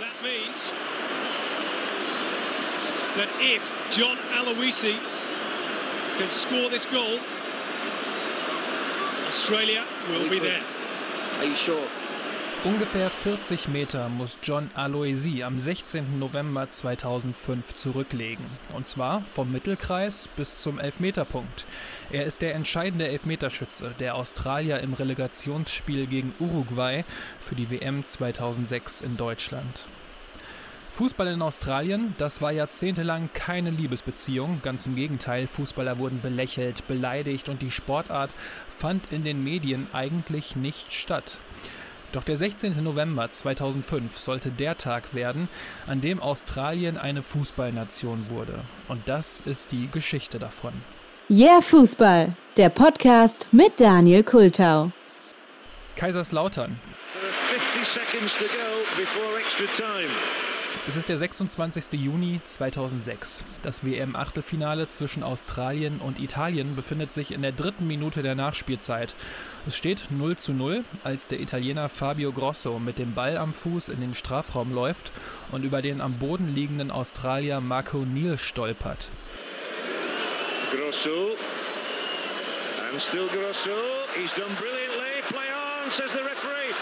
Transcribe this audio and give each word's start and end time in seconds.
That 0.00 0.22
means 0.22 0.70
that 3.18 3.28
if 3.38 3.76
John 3.90 4.16
Aloisi 4.32 4.96
can 6.16 6.30
score 6.30 6.70
this 6.70 6.86
goal, 6.86 7.20
Australia 9.28 9.84
will 10.08 10.30
be 10.30 10.38
there. 10.38 10.62
Are 11.36 11.44
you 11.44 11.54
sure? 11.54 11.86
Ungefähr 12.62 13.08
40 13.08 13.68
Meter 13.68 14.10
muss 14.10 14.36
John 14.42 14.68
Aloisi 14.74 15.42
am 15.42 15.58
16. 15.58 16.18
November 16.18 16.68
2005 16.68 17.74
zurücklegen. 17.74 18.44
Und 18.74 18.86
zwar 18.86 19.22
vom 19.22 19.50
Mittelkreis 19.50 20.28
bis 20.36 20.60
zum 20.60 20.78
Elfmeterpunkt. 20.78 21.64
Er 22.10 22.26
ist 22.26 22.42
der 22.42 22.54
entscheidende 22.54 23.08
Elfmeterschütze 23.08 23.94
der 23.98 24.14
Australier 24.14 24.80
im 24.80 24.92
Relegationsspiel 24.92 26.06
gegen 26.06 26.34
Uruguay 26.38 27.06
für 27.40 27.54
die 27.54 27.70
WM 27.70 28.04
2006 28.04 29.00
in 29.00 29.16
Deutschland. 29.16 29.86
Fußball 30.92 31.28
in 31.28 31.40
Australien, 31.40 32.14
das 32.18 32.42
war 32.42 32.52
jahrzehntelang 32.52 33.30
keine 33.32 33.70
Liebesbeziehung, 33.70 34.60
ganz 34.60 34.84
im 34.84 34.96
Gegenteil, 34.96 35.46
Fußballer 35.46 35.98
wurden 35.98 36.20
belächelt, 36.20 36.86
beleidigt 36.88 37.48
und 37.48 37.62
die 37.62 37.70
Sportart 37.70 38.34
fand 38.68 39.10
in 39.12 39.24
den 39.24 39.42
Medien 39.42 39.86
eigentlich 39.94 40.56
nicht 40.56 40.92
statt. 40.92 41.38
Doch 42.12 42.24
der 42.24 42.36
16. 42.36 42.82
November 42.82 43.30
2005 43.30 44.18
sollte 44.18 44.50
der 44.50 44.76
Tag 44.76 45.14
werden, 45.14 45.48
an 45.86 46.00
dem 46.00 46.20
Australien 46.20 46.98
eine 46.98 47.22
Fußballnation 47.22 48.28
wurde. 48.30 48.64
Und 48.88 49.08
das 49.08 49.40
ist 49.40 49.70
die 49.70 49.88
Geschichte 49.88 50.40
davon. 50.40 50.72
Yeah 51.30 51.60
Fußball, 51.60 52.36
der 52.56 52.70
Podcast 52.70 53.46
mit 53.52 53.78
Daniel 53.78 54.24
Kultau. 54.24 54.90
Kaiserslautern. 55.94 56.80
50 57.50 57.84
seconds 57.84 58.36
to 58.38 58.46
go 58.46 58.84
before 58.96 59.38
extra 59.38 59.66
time. 59.66 60.10
Es 60.88 60.96
ist 60.96 61.10
der 61.10 61.18
26. 61.18 62.00
Juni 62.00 62.40
2006. 62.42 63.44
Das 63.60 63.84
WM-Achtelfinale 63.84 64.88
zwischen 64.88 65.22
Australien 65.22 66.00
und 66.00 66.18
Italien 66.18 66.74
befindet 66.74 67.12
sich 67.12 67.32
in 67.32 67.42
der 67.42 67.52
dritten 67.52 67.86
Minute 67.86 68.22
der 68.22 68.34
Nachspielzeit. 68.34 69.14
Es 69.66 69.76
steht 69.76 70.10
0 70.10 70.36
zu 70.36 70.54
0, 70.54 70.82
als 71.04 71.28
der 71.28 71.40
Italiener 71.40 71.90
Fabio 71.90 72.32
Grosso 72.32 72.78
mit 72.78 72.98
dem 72.98 73.14
Ball 73.14 73.36
am 73.36 73.52
Fuß 73.52 73.88
in 73.88 74.00
den 74.00 74.14
Strafraum 74.14 74.72
läuft 74.72 75.12
und 75.52 75.64
über 75.64 75.82
den 75.82 76.00
am 76.00 76.14
Boden 76.14 76.48
liegenden 76.48 76.90
Australier 76.90 77.60
Marco 77.60 77.98
Neal 77.98 78.38
stolpert. 78.38 79.10
Grosso. 80.72 81.36
And 82.90 83.00
still 83.00 83.28
Grosso. 83.28 83.70
He's 84.16 84.32
done 84.32 84.56
brilliantly. 84.58 85.22
Play 85.28 85.46
on, 85.52 85.90
says 85.92 86.12
the 86.12 86.22
referee. 86.22 86.74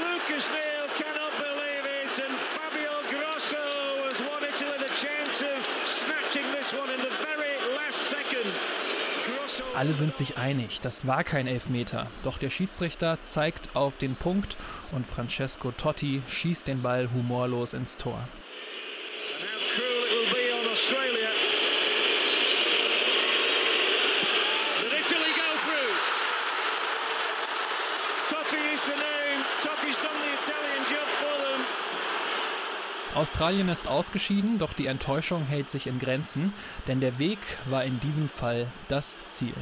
Lucas 0.00 0.48
Neal 0.50 0.88
cannot 0.96 1.32
believe 1.36 1.84
it, 1.84 2.18
and 2.18 2.34
Fabio 2.56 2.90
Grosso 3.12 4.08
has 4.08 4.18
won 4.22 4.42
Italy 4.42 4.78
the 4.78 4.90
chance 4.96 5.42
of 5.42 5.58
snatching 5.84 6.42
this 6.50 6.72
one 6.72 6.90
in 6.90 6.98
the 6.98 7.12
very 7.22 7.54
last 7.76 8.00
second. 8.08 8.50
Alle 9.84 9.92
sind 9.92 10.14
sich 10.14 10.38
einig, 10.38 10.80
das 10.80 11.06
war 11.06 11.24
kein 11.24 11.46
Elfmeter. 11.46 12.06
Doch 12.22 12.38
der 12.38 12.48
Schiedsrichter 12.48 13.20
zeigt 13.20 13.76
auf 13.76 13.98
den 13.98 14.16
Punkt 14.16 14.56
und 14.92 15.06
Francesco 15.06 15.72
Totti 15.72 16.22
schießt 16.26 16.68
den 16.68 16.80
Ball 16.80 17.10
humorlos 17.12 17.74
ins 17.74 17.98
Tor. 17.98 18.26
Australien 33.14 33.68
ist 33.68 33.86
ausgeschieden, 33.86 34.58
doch 34.58 34.72
die 34.72 34.86
Enttäuschung 34.86 35.44
hält 35.44 35.70
sich 35.70 35.86
in 35.86 36.00
Grenzen, 36.00 36.52
denn 36.88 37.00
der 37.00 37.20
Weg 37.20 37.38
war 37.70 37.84
in 37.84 38.00
diesem 38.00 38.28
Fall 38.28 38.66
das 38.88 39.18
Ziel. 39.24 39.54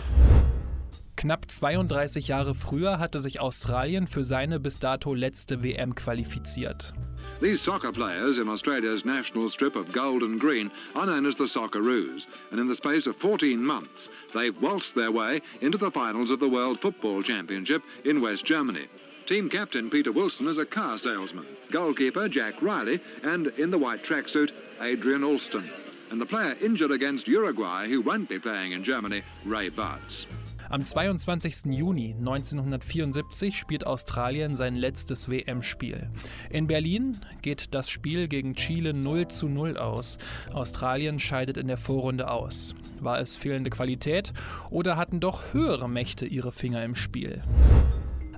Knapp 1.16 1.50
32 1.50 2.28
Jahre 2.28 2.54
früher 2.54 2.98
hatte 2.98 3.18
sich 3.18 3.40
Australien 3.40 4.06
für 4.06 4.24
seine 4.24 4.58
bis 4.58 4.78
dato 4.78 5.12
letzte 5.12 5.62
WM 5.62 5.94
qualifiziert. 5.94 6.94
These 7.42 7.62
soccer 7.62 7.92
players 7.92 8.38
in 8.38 8.48
Australia's 8.48 9.04
national 9.04 9.50
strip 9.50 9.76
of 9.76 9.92
gold 9.92 10.22
and 10.22 10.40
green 10.40 10.70
are 10.94 11.04
known 11.04 11.26
as 11.26 11.36
the 11.36 11.46
Socceroos, 11.46 12.26
and 12.52 12.58
in 12.58 12.68
the 12.68 12.74
space 12.74 13.06
of 13.06 13.16
14 13.16 13.62
months, 13.62 14.08
they've 14.32 14.56
waltzed 14.62 14.94
their 14.94 15.12
way 15.12 15.42
into 15.60 15.76
the 15.76 15.90
finals 15.90 16.30
of 16.30 16.40
the 16.40 16.48
World 16.48 16.80
Football 16.80 17.22
Championship 17.22 17.82
in 18.04 18.22
West 18.22 18.46
Germany. 18.46 18.88
Team 19.32 19.48
captain 19.48 19.88
Peter 19.88 20.12
Wilson 20.12 20.46
is 20.46 20.58
a 20.58 20.66
car 20.66 20.98
salesman, 20.98 21.46
goalkeeper 21.70 22.28
Jack 22.28 22.60
Riley, 22.60 23.00
and 23.22 23.46
in 23.56 23.70
the 23.70 23.78
white 23.78 24.04
tracksuit, 24.04 24.50
Adrian 24.78 25.24
Alston. 25.24 25.70
And 26.10 26.20
the 26.20 26.26
player 26.26 26.54
injured 26.60 26.90
against 26.90 27.26
Uruguay, 27.26 27.88
who 27.88 28.02
won't 28.02 28.28
be 28.28 28.38
playing 28.38 28.72
in 28.72 28.84
Germany, 28.84 29.22
Ray 29.46 29.70
Buds. 29.70 30.26
Am 30.68 30.84
22. 30.84 31.72
Juni 31.72 32.14
1974 32.18 33.56
spielt 33.56 33.86
Australien 33.86 34.54
sein 34.54 34.74
letztes 34.74 35.30
WM-Spiel. 35.30 36.10
In 36.50 36.66
Berlin 36.66 37.16
geht 37.40 37.72
das 37.72 37.88
Spiel 37.88 38.28
gegen 38.28 38.54
Chile 38.54 38.92
0 38.92 39.28
zu 39.28 39.48
0 39.48 39.78
aus. 39.78 40.18
Australien 40.52 41.18
scheidet 41.18 41.56
in 41.56 41.68
der 41.68 41.78
Vorrunde 41.78 42.30
aus. 42.30 42.74
War 43.00 43.18
es 43.18 43.38
fehlende 43.38 43.70
Qualität 43.70 44.34
oder 44.68 44.98
hatten 44.98 45.20
doch 45.20 45.54
höhere 45.54 45.88
Mächte 45.88 46.26
ihre 46.26 46.52
Finger 46.52 46.84
im 46.84 46.94
Spiel? 46.94 47.40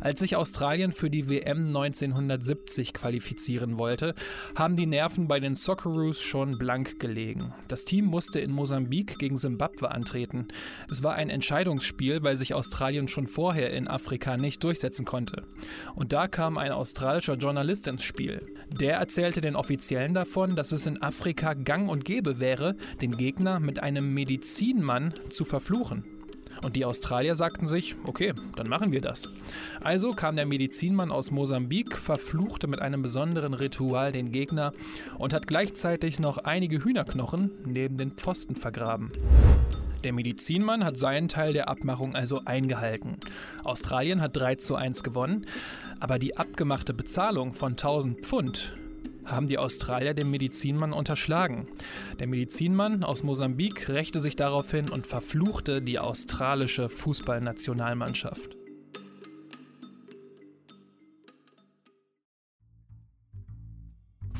Als 0.04 0.20
sich 0.20 0.36
Australien 0.36 0.92
für 0.92 1.08
die 1.08 1.30
WM 1.30 1.68
1970 1.68 2.92
qualifizieren 2.92 3.78
wollte, 3.78 4.14
haben 4.54 4.76
die 4.76 4.84
Nerven 4.84 5.28
bei 5.28 5.40
den 5.40 5.54
Socceroos 5.54 6.20
schon 6.20 6.58
blank 6.58 7.00
gelegen. 7.00 7.54
Das 7.68 7.86
Team 7.86 8.04
musste 8.04 8.38
in 8.38 8.52
Mosambik 8.52 9.18
gegen 9.18 9.38
Simbabwe 9.38 9.90
antreten. 9.90 10.48
Es 10.90 11.02
war 11.02 11.14
ein 11.14 11.30
Entscheidungsspiel, 11.30 12.22
weil 12.22 12.36
sich 12.36 12.52
Australien 12.52 13.08
schon 13.08 13.26
vorher 13.26 13.70
in 13.72 13.88
Afrika 13.88 14.36
nicht 14.36 14.62
durchsetzen 14.62 15.06
konnte. 15.06 15.40
Und 15.94 16.12
da 16.12 16.28
kam 16.28 16.58
ein 16.58 16.72
australischer 16.72 17.36
Journalist 17.36 17.86
ins 17.86 18.02
Spiel. 18.02 18.44
Der 18.78 18.98
erzählte 18.98 19.40
den 19.40 19.56
Offiziellen 19.56 20.12
davon, 20.12 20.54
dass 20.54 20.72
es 20.72 20.86
in 20.86 21.00
Afrika 21.00 21.54
gang 21.54 21.88
und 21.88 22.04
gäbe 22.04 22.40
wäre, 22.40 22.76
den 23.00 23.16
Gegner 23.16 23.58
mit 23.58 23.82
einem 23.82 24.12
Medizinmann 24.12 25.14
zu 25.30 25.46
verfluchen. 25.46 26.04
Und 26.62 26.76
die 26.76 26.84
Australier 26.84 27.34
sagten 27.34 27.66
sich, 27.66 27.96
okay, 28.04 28.32
dann 28.56 28.68
machen 28.68 28.92
wir 28.92 29.00
das. 29.00 29.28
Also 29.80 30.12
kam 30.12 30.36
der 30.36 30.46
Medizinmann 30.46 31.10
aus 31.10 31.30
Mosambik, 31.30 31.96
verfluchte 31.96 32.66
mit 32.66 32.80
einem 32.80 33.02
besonderen 33.02 33.54
Ritual 33.54 34.12
den 34.12 34.32
Gegner 34.32 34.72
und 35.18 35.32
hat 35.32 35.46
gleichzeitig 35.46 36.20
noch 36.20 36.38
einige 36.38 36.82
Hühnerknochen 36.84 37.50
neben 37.66 37.98
den 37.98 38.12
Pfosten 38.12 38.56
vergraben. 38.56 39.12
Der 40.04 40.12
Medizinmann 40.12 40.84
hat 40.84 40.98
seinen 40.98 41.28
Teil 41.28 41.54
der 41.54 41.68
Abmachung 41.68 42.14
also 42.14 42.42
eingehalten. 42.44 43.16
Australien 43.62 44.20
hat 44.20 44.36
3 44.36 44.56
zu 44.56 44.76
1 44.76 45.02
gewonnen, 45.02 45.46
aber 45.98 46.18
die 46.18 46.36
abgemachte 46.36 46.92
Bezahlung 46.92 47.54
von 47.54 47.72
1000 47.72 48.20
Pfund 48.20 48.74
haben 49.24 49.46
die 49.46 49.58
Australier 49.58 50.14
den 50.14 50.30
Medizinmann 50.30 50.92
unterschlagen. 50.92 51.68
Der 52.18 52.26
Medizinmann 52.26 53.04
aus 53.04 53.22
Mosambik 53.22 53.88
rächte 53.88 54.20
sich 54.20 54.36
daraufhin 54.36 54.88
und 54.90 55.06
verfluchte 55.06 55.82
die 55.82 55.98
australische 55.98 56.88
Fußballnationalmannschaft. 56.88 58.56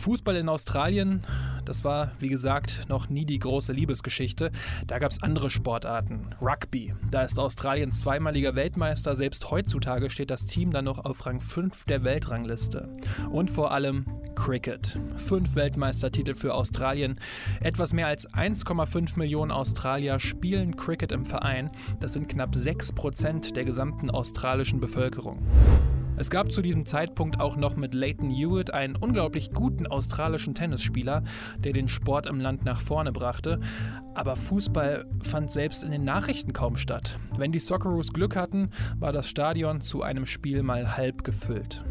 Fußball 0.04 0.36
in 0.36 0.50
Australien 0.50 1.22
das 1.64 1.82
war, 1.84 2.12
wie 2.18 2.28
gesagt, 2.28 2.82
noch 2.88 3.08
nie 3.08 3.24
die 3.24 3.38
große 3.38 3.72
Liebesgeschichte. 3.72 4.50
Da 4.86 4.98
gab 4.98 5.10
es 5.12 5.22
andere 5.22 5.50
Sportarten. 5.50 6.34
Rugby. 6.40 6.94
Da 7.10 7.22
ist 7.22 7.38
Australien 7.38 7.90
zweimaliger 7.90 8.54
Weltmeister. 8.54 9.16
Selbst 9.16 9.50
heutzutage 9.50 10.10
steht 10.10 10.30
das 10.30 10.46
Team 10.46 10.72
dann 10.72 10.84
noch 10.84 11.04
auf 11.04 11.24
Rang 11.24 11.40
5 11.40 11.84
der 11.84 12.04
Weltrangliste. 12.04 12.88
Und 13.30 13.50
vor 13.50 13.72
allem 13.72 14.04
Cricket. 14.34 14.98
Fünf 15.16 15.54
Weltmeistertitel 15.54 16.34
für 16.34 16.54
Australien. 16.54 17.18
Etwas 17.60 17.92
mehr 17.92 18.08
als 18.08 18.28
1,5 18.30 19.18
Millionen 19.18 19.50
Australier 19.50 20.20
spielen 20.20 20.76
Cricket 20.76 21.12
im 21.12 21.24
Verein. 21.24 21.70
Das 22.00 22.12
sind 22.12 22.28
knapp 22.28 22.54
6 22.54 22.92
Prozent 22.92 23.56
der 23.56 23.64
gesamten 23.64 24.10
australischen 24.10 24.80
Bevölkerung. 24.80 25.38
Es 26.16 26.30
gab 26.30 26.52
zu 26.52 26.62
diesem 26.62 26.86
Zeitpunkt 26.86 27.40
auch 27.40 27.56
noch 27.56 27.74
mit 27.74 27.92
Leighton 27.92 28.30
Hewitt 28.30 28.72
einen 28.72 28.94
unglaublich 28.94 29.50
guten 29.52 29.86
australischen 29.86 30.54
Tennisspieler, 30.54 31.24
der 31.58 31.72
den 31.72 31.88
Sport 31.88 32.26
im 32.26 32.40
Land 32.40 32.64
nach 32.64 32.80
vorne 32.80 33.10
brachte. 33.10 33.58
Aber 34.14 34.36
Fußball 34.36 35.06
fand 35.22 35.50
selbst 35.50 35.82
in 35.82 35.90
den 35.90 36.04
Nachrichten 36.04 36.52
kaum 36.52 36.76
statt. 36.76 37.18
Wenn 37.36 37.50
die 37.50 37.58
Socceroos 37.58 38.12
Glück 38.12 38.36
hatten, 38.36 38.70
war 38.98 39.12
das 39.12 39.28
Stadion 39.28 39.80
zu 39.80 40.02
einem 40.02 40.24
Spiel 40.24 40.62
mal 40.62 40.96
halb 40.96 41.24
gefüllt. 41.24 41.84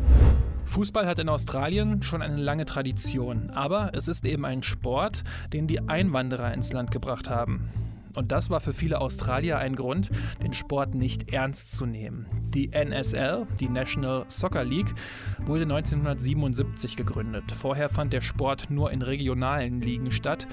Fußball 0.65 1.05
hat 1.05 1.19
in 1.19 1.27
Australien 1.27 2.01
schon 2.01 2.21
eine 2.21 2.37
lange 2.37 2.63
Tradition, 2.63 3.49
aber 3.49 3.91
es 3.93 4.07
ist 4.07 4.25
eben 4.25 4.45
ein 4.45 4.63
Sport, 4.63 5.23
den 5.51 5.67
die 5.67 5.89
Einwanderer 5.89 6.53
ins 6.53 6.71
Land 6.71 6.91
gebracht 6.91 7.29
haben. 7.29 7.69
Und 8.15 8.31
das 8.31 8.49
war 8.49 8.59
für 8.59 8.73
viele 8.73 9.01
Australier 9.01 9.57
ein 9.57 9.75
Grund, 9.75 10.11
den 10.41 10.53
Sport 10.53 10.95
nicht 10.95 11.33
ernst 11.33 11.71
zu 11.71 11.85
nehmen. 11.85 12.27
Die 12.53 12.71
NSL, 12.71 13.47
die 13.59 13.67
National 13.67 14.25
Soccer 14.27 14.63
League, 14.63 14.93
wurde 15.45 15.63
1977 15.63 16.95
gegründet. 16.95 17.51
Vorher 17.51 17.89
fand 17.89 18.13
der 18.13 18.21
Sport 18.21 18.69
nur 18.69 18.91
in 18.91 19.01
regionalen 19.01 19.81
Ligen 19.81 20.11
statt. 20.11 20.47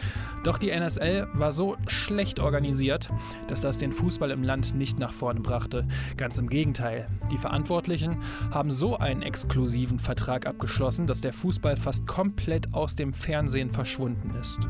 Doch 0.45 0.59
die 0.59 0.71
NSL 0.71 1.29
war 1.35 1.53
so 1.53 1.77
schlecht 1.87 2.41
organisiert, 2.41 3.11
dass 3.49 3.61
das 3.61 3.79
den 3.79 3.93
Fußball 3.93 4.31
im 4.31 4.43
Land 4.43 4.75
nicht 4.75 4.99
nach 4.99 5.13
vorne 5.13 5.41
brachte. 5.41 5.87
Ganz 6.17 6.39
im 6.39 6.49
Gegenteil. 6.49 7.09
Die 7.31 7.39
Verantwortlichen 7.39 8.19
haben 8.51 8.71
so 8.71 8.97
einen 8.97 9.23
exklusiven 9.23 9.99
Vertrag 9.99 10.47
abgeschlossen, 10.47 11.07
dass 11.07 11.21
der 11.21 11.33
Fußball 11.33 11.77
fast 11.77 12.07
komplett 12.07 12.73
aus 12.73 12.95
dem 12.95 13.13
Fernsehen 13.13 13.71
verschwunden 13.71 14.33
ist. 14.41 14.61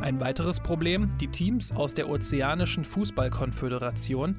Ein 0.00 0.20
weiteres 0.20 0.60
Problem, 0.60 1.12
die 1.20 1.26
Teams 1.26 1.72
aus 1.72 1.92
der 1.92 2.08
Ozeanischen 2.08 2.84
Fußballkonföderation, 2.84 4.36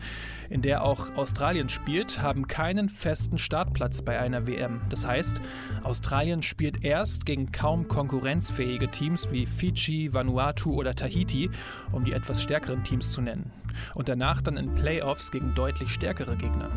in 0.50 0.62
der 0.62 0.84
auch 0.84 1.18
Australien 1.18 1.68
spielt, 1.68 2.22
haben 2.22 2.48
keinen 2.48 2.88
festen 2.88 3.38
Startplatz 3.38 4.02
bei 4.02 4.20
einer 4.20 4.48
WM. 4.48 4.80
Das 4.90 5.06
heißt, 5.06 5.42
Australien 5.84 6.42
spielt 6.44 6.86
erst 6.86 7.26
gegen 7.26 7.52
kaum 7.52 7.90
konkurrenzfähige 7.90 8.90
Teams 8.90 9.32
wie 9.32 9.46
Fiji, 9.46 10.14
Vanuatu 10.14 10.74
oder 10.74 10.96
Tahiti, 10.96 11.50
um 11.92 12.06
die 12.06 12.14
etwas 12.14 12.42
stärkeren 12.42 12.86
Teams 12.86 13.12
zu 13.12 13.22
nennen. 13.22 13.52
Und 13.96 14.08
danach 14.08 14.42
dann 14.42 14.56
in 14.56 14.74
Playoffs 14.74 15.30
gegen 15.30 15.56
deutlich 15.56 15.90
stärkere 15.90 16.38
Gegner. 16.38 16.70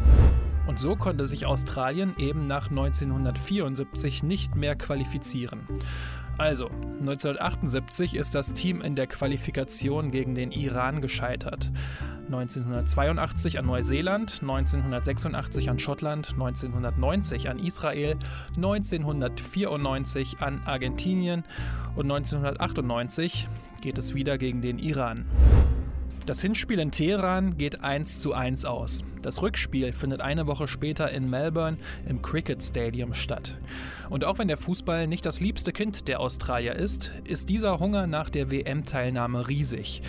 Und 0.67 0.79
so 0.79 0.95
konnte 0.97 1.27
sich 1.27 1.47
Australien 1.47 2.15
eben 2.19 2.47
nach 2.47 2.71
1974 2.71 4.23
nicht 4.23 4.55
mehr 4.55 4.77
qualifizieren. 4.77 5.61
Also, 6.39 6.67
1978 7.01 8.15
ist 8.15 8.35
das 8.35 8.55
Team 8.55 8.81
in 8.81 8.97
der 8.97 9.07
Qualifikation 9.07 10.11
gegen 10.11 10.35
den 10.35 10.51
Iran 10.51 11.01
gescheitert. 11.01 11.71
1982 12.27 13.59
an 13.59 13.67
Neuseeland, 13.67 14.41
1986 14.41 15.71
an 15.71 15.79
Schottland, 15.79 16.31
1990 16.33 17.51
an 17.51 17.59
Israel, 17.59 18.17
1994 18.57 20.41
an 20.41 20.63
Argentinien 20.65 21.45
und 21.95 22.11
1998 22.11 23.49
geht 23.83 23.99
es 23.99 24.15
wieder 24.15 24.39
gegen 24.39 24.63
den 24.63 24.79
Iran. 24.79 25.27
Das 26.25 26.41
Hinspiel 26.41 26.79
in 26.79 26.93
Teheran 26.93 27.59
geht 27.59 27.83
1 27.83 28.21
zu 28.21 28.33
1 28.33 28.65
aus. 28.65 29.05
Das 29.23 29.43
Rückspiel 29.43 29.91
findet 29.91 30.21
eine 30.21 30.47
Woche 30.47 30.69
später 30.69 31.11
in 31.11 31.29
Melbourne 31.29 31.79
im 32.07 32.23
Cricket 32.23 32.63
Stadium 32.63 33.13
statt. 33.13 33.59
Und 34.09 34.25
auch 34.25 34.39
wenn 34.39 34.47
der 34.47 34.57
Fußball 34.57 35.09
nicht 35.09 35.27
das 35.27 35.41
liebste 35.41 35.73
Kind 35.73 36.07
der 36.07 36.21
Australier 36.21 36.77
ist, 36.77 37.11
ist 37.25 37.49
dieser 37.49 37.81
Hunger 37.81 38.07
nach 38.07 38.31
der 38.31 38.53
WM-Teilnahme 38.53 39.49
riesig. 39.49 40.03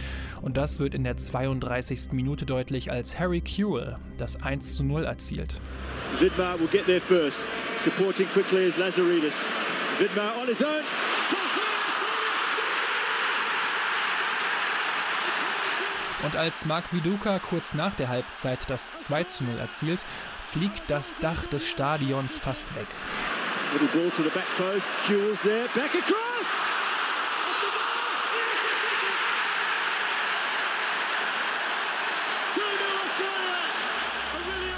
Und 0.43 0.55
das 0.55 0.79
wird 0.79 0.93
in 0.93 1.03
der 1.03 1.17
32. 1.17 2.11
Minute 2.11 2.45
deutlich, 2.45 2.91
als 2.91 3.17
Harry 3.17 3.41
Kewell 3.41 3.97
das 4.17 4.35
1 4.43 4.75
zu 4.75 4.83
0 4.83 5.05
erzielt. 5.05 5.59
Vidmar 6.19 6.59
will 6.59 6.67
get 6.67 6.85
there 6.85 7.01
first. 7.01 7.39
Supporting 7.83 8.27
quickly 8.33 8.67
is 8.67 8.77
Lazaridis. 8.77 9.33
Vidmar 9.97 10.37
on 10.39 10.47
his 10.47 10.61
own. 10.61 10.83
Und 16.23 16.37
als 16.37 16.65
Mark 16.65 16.93
Viduka 16.93 17.39
kurz 17.39 17.73
nach 17.73 17.95
der 17.95 18.07
Halbzeit 18.07 18.69
das 18.69 18.93
2 18.95 19.25
zu 19.25 19.43
0 19.43 19.59
erzielt, 19.59 20.05
fliegt 20.39 20.89
das 20.89 21.15
Dach 21.19 21.45
des 21.47 21.67
Stadions 21.67 22.37
fast 22.37 22.73
weg. 22.75 22.87
Little 23.73 23.87
ball 23.87 24.11
to 24.11 24.23
the 24.23 24.29
back 24.29 24.45
post, 24.55 24.87
Kuhl's 25.07 25.39
there, 25.41 25.67
back 25.75 25.93
across! 25.95 26.72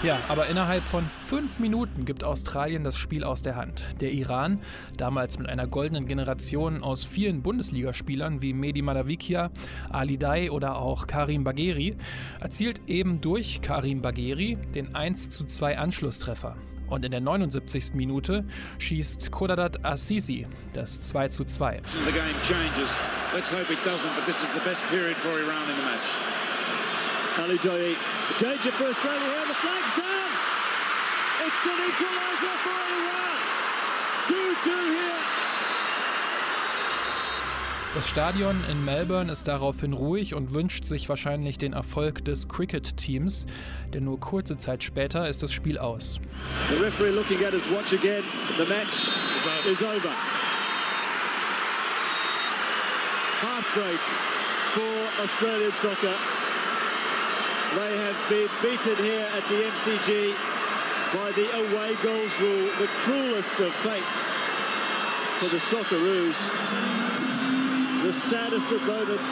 Ja, 0.05 0.19
aber 0.27 0.45
innerhalb 0.45 0.83
von 0.85 1.09
fünf 1.09 1.57
Minuten 1.57 2.05
gibt 2.05 2.23
Australien 2.23 2.83
das 2.83 2.95
Spiel 2.95 3.23
aus 3.23 3.41
der 3.41 3.55
Hand. 3.55 3.87
Der 4.01 4.11
Iran, 4.11 4.59
damals 4.97 5.39
mit 5.39 5.49
einer 5.49 5.65
goldenen 5.65 6.05
Generation 6.05 6.83
aus 6.83 7.03
vielen 7.03 7.41
Bundesligaspielern 7.41 8.39
wie 8.43 8.53
Mehdi 8.53 8.83
Madavikia, 8.83 9.49
Ali 9.89 10.19
Dai 10.19 10.51
oder 10.51 10.77
auch 10.77 11.07
Karim 11.07 11.43
Bagheri, 11.43 11.97
erzielt 12.39 12.81
eben 12.85 13.19
durch 13.19 13.61
Karim 13.63 14.03
Bagheri 14.03 14.59
den 14.75 14.93
1 14.93 15.31
zu 15.31 15.47
2 15.47 15.79
Anschlusstreffer. 15.79 16.55
Und 16.87 17.03
in 17.03 17.09
der 17.09 17.21
79. 17.21 17.95
Minute 17.95 18.45
schießt 18.77 19.31
Kodadat 19.31 19.83
Assisi 19.83 20.45
das 20.73 21.01
2 21.01 21.29
zu 21.29 21.45
2. 21.45 21.81
The 22.05 22.11
game 22.11 22.35
changes. 22.43 22.91
Let's 23.33 23.51
hope 23.51 23.73
it 23.73 23.79
doesn't, 23.79 24.13
but 24.15 24.27
this 24.27 24.35
is 24.35 24.53
the 24.53 24.69
best 24.69 24.81
period 24.91 25.17
for 25.17 25.31
Iran 25.31 25.67
in 25.67 25.77
the 25.77 25.81
match. 25.81 26.34
Ali 27.37 27.57
Dai, 27.57 27.95
danger 28.39 28.71
for 28.71 28.87
Australia 28.87 29.19
here, 29.19 29.45
the 29.47 29.55
flag's 29.55 29.93
down! 29.97 30.29
It's 31.45 31.65
an 31.65 31.79
equaliser 31.89 32.55
for 32.63 32.79
Iran! 32.95 33.37
2-2 34.25 34.67
here. 34.95 35.21
Das 37.93 38.09
Stadion 38.09 38.63
in 38.71 38.85
Melbourne 38.85 39.29
ist 39.29 39.49
daraufhin 39.49 39.91
ruhig 39.91 40.33
und 40.33 40.53
wünscht 40.53 40.85
sich 40.85 41.09
wahrscheinlich 41.09 41.57
den 41.57 41.73
Erfolg 41.73 42.23
des 42.23 42.47
Cricket-Teams, 42.47 43.45
denn 43.93 44.05
nur 44.05 44.19
kurze 44.19 44.57
Zeit 44.57 44.83
später 44.83 45.27
ist 45.27 45.43
das 45.43 45.51
Spiel 45.51 45.77
aus. 45.77 46.21
The 46.69 46.75
referee 46.75 47.11
looking 47.11 47.43
at 47.43 47.53
his 47.53 47.63
watch 47.69 47.91
again. 47.91 48.23
The 48.57 48.65
match 48.65 49.11
is 49.69 49.81
over. 49.81 50.13
Heartbreak 53.41 53.99
for 54.73 55.23
Australian 55.23 55.73
soccer. 55.81 56.15
They 57.75 57.97
have 57.97 58.29
been 58.29 58.47
beaten 58.61 58.95
here 59.03 59.27
at 59.35 59.43
the 59.49 59.55
MCG 59.55 60.33
by 61.13 61.33
the 61.33 61.51
away 61.57 61.93
goals 62.01 62.31
rule, 62.39 62.69
the 62.79 62.87
cruelest 63.03 63.59
of 63.59 63.73
fates 63.83 64.17
for 65.41 65.49
the 65.49 65.59
Socceroos. 65.59 66.35
The 68.05 68.13
saddest 68.29 68.71
of 68.71 68.81
moments. 68.83 69.27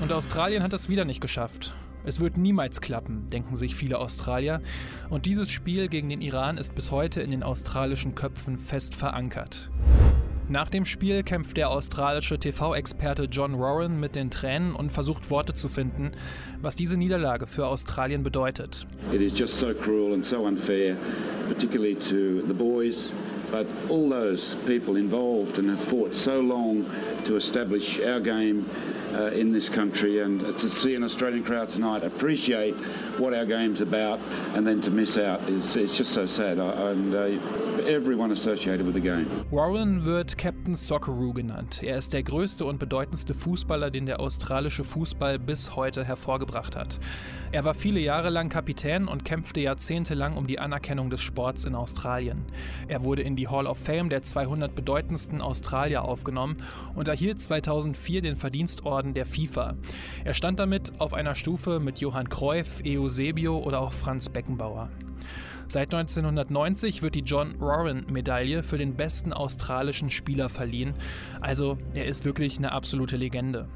Und 0.00 0.12
Australien 0.12 0.62
hat 0.62 0.72
es 0.72 0.88
wieder 0.88 1.04
nicht 1.04 1.20
geschafft. 1.20 1.72
Es 2.04 2.20
wird 2.20 2.36
niemals 2.36 2.80
klappen, 2.80 3.28
denken 3.28 3.56
sich 3.56 3.74
viele 3.74 3.98
Australier. 3.98 4.60
Und 5.08 5.26
dieses 5.26 5.50
Spiel 5.50 5.88
gegen 5.88 6.10
den 6.10 6.20
Iran 6.20 6.58
ist 6.58 6.76
bis 6.76 6.92
heute 6.92 7.22
in 7.22 7.32
den 7.32 7.42
australischen 7.42 8.14
Köpfen 8.14 8.56
fest 8.56 8.94
verankert. 8.94 9.68
Nach 10.50 10.68
dem 10.68 10.84
Spiel 10.84 11.22
kämpft 11.22 11.56
der 11.56 11.70
australische 11.70 12.36
TV-Experte 12.36 13.28
John 13.30 13.60
Warren 13.60 14.00
mit 14.00 14.16
den 14.16 14.30
Tränen 14.30 14.74
und 14.74 14.90
versucht 14.90 15.30
Worte 15.30 15.54
zu 15.54 15.68
finden, 15.68 16.10
was 16.60 16.74
diese 16.74 16.96
Niederlage 16.96 17.46
für 17.46 17.68
Australien 17.68 18.24
bedeutet. 18.24 18.84
It 19.12 19.20
is 19.20 19.32
just 19.38 19.60
so 19.60 19.72
cruel 19.72 20.12
and 20.12 20.24
so 20.24 20.38
unfair, 20.40 20.96
particularly 21.46 21.94
to 21.94 22.44
the 22.48 22.52
boys, 22.52 23.10
but 23.52 23.64
all 23.88 24.10
those 24.10 24.56
people 24.66 24.96
involved 24.98 25.60
and 25.60 25.70
have 25.70 25.78
fought 25.84 26.16
so 26.16 26.40
long 26.40 26.84
to 27.26 27.36
establish 27.36 28.00
our 28.00 28.18
game 28.18 28.64
uh, 29.14 29.32
in 29.32 29.52
this 29.52 29.68
country 29.68 30.20
and 30.20 30.40
to 30.58 30.68
see 30.68 30.96
an 30.96 31.04
Australian 31.04 31.44
crowd 31.44 31.70
tonight 31.70 32.02
appreciate 32.02 32.74
what 33.20 33.34
our 33.34 33.44
game's 33.44 33.80
about 33.80 34.18
and 34.56 34.66
then 34.66 34.80
to 34.80 34.90
miss 34.90 35.16
out 35.16 35.40
is 35.48 35.76
it's 35.76 35.96
just 35.96 36.12
so 36.12 36.26
sad. 36.26 36.58
And 36.58 37.14
uh, 37.14 37.38
everyone 37.86 38.32
associated 38.32 38.86
with 38.86 38.94
the 38.94 39.00
game. 39.00 39.26
Warren 39.50 40.04
wird 40.04 40.38
Captain 40.38 40.76
Socceroo 40.76 41.32
genannt. 41.32 41.82
Er 41.82 41.98
ist 41.98 42.12
der 42.12 42.22
größte 42.22 42.64
und 42.64 42.78
bedeutendste 42.78 43.34
Fußballer, 43.34 43.90
den 43.90 44.06
der 44.06 44.20
australische 44.20 44.84
Fußball 44.84 45.38
bis 45.38 45.76
heute 45.76 46.04
hervorgebracht 46.04 46.76
hat. 46.76 46.98
Er 47.52 47.64
war 47.64 47.74
viele 47.74 48.00
Jahre 48.00 48.30
lang 48.30 48.48
Kapitän 48.48 49.08
und 49.08 49.24
kämpfte 49.24 49.60
jahrzehntelang 49.60 50.36
um 50.36 50.46
die 50.46 50.58
Anerkennung 50.58 51.10
des 51.10 51.20
Sports 51.20 51.64
in 51.64 51.74
Australien. 51.74 52.44
Er 52.88 53.02
wurde 53.02 53.22
in 53.22 53.36
die 53.36 53.48
Hall 53.48 53.66
of 53.66 53.78
Fame 53.78 54.08
der 54.08 54.22
200 54.22 54.74
bedeutendsten 54.74 55.40
Australier 55.40 56.04
aufgenommen 56.04 56.58
und 56.94 57.08
erhielt 57.08 57.40
2004 57.40 58.22
den 58.22 58.36
Verdienstorden 58.36 59.14
der 59.14 59.26
FIFA. 59.26 59.74
Er 60.24 60.34
stand 60.34 60.60
damit 60.60 61.00
auf 61.00 61.12
einer 61.12 61.34
Stufe 61.34 61.80
mit 61.80 61.98
Johann 61.98 62.28
Cruyff, 62.28 62.80
Eusebio 63.10 63.58
oder 63.58 63.80
auch 63.80 63.92
Franz 63.92 64.28
Beckenbauer. 64.28 64.88
Seit 65.66 65.92
1990 65.92 67.02
wird 67.02 67.16
die 67.16 67.24
John 67.24 67.60
Warren-Medaille 67.60 68.62
für 68.62 68.78
den 68.78 68.94
besten 68.94 69.32
australischen 69.32 70.12
Spieler 70.12 70.48
verliehen. 70.48 70.94
Also 71.40 71.76
er 71.92 72.06
ist 72.06 72.24
wirklich 72.24 72.58
eine 72.58 72.70
absolute 72.70 73.16
Legende. 73.16 73.68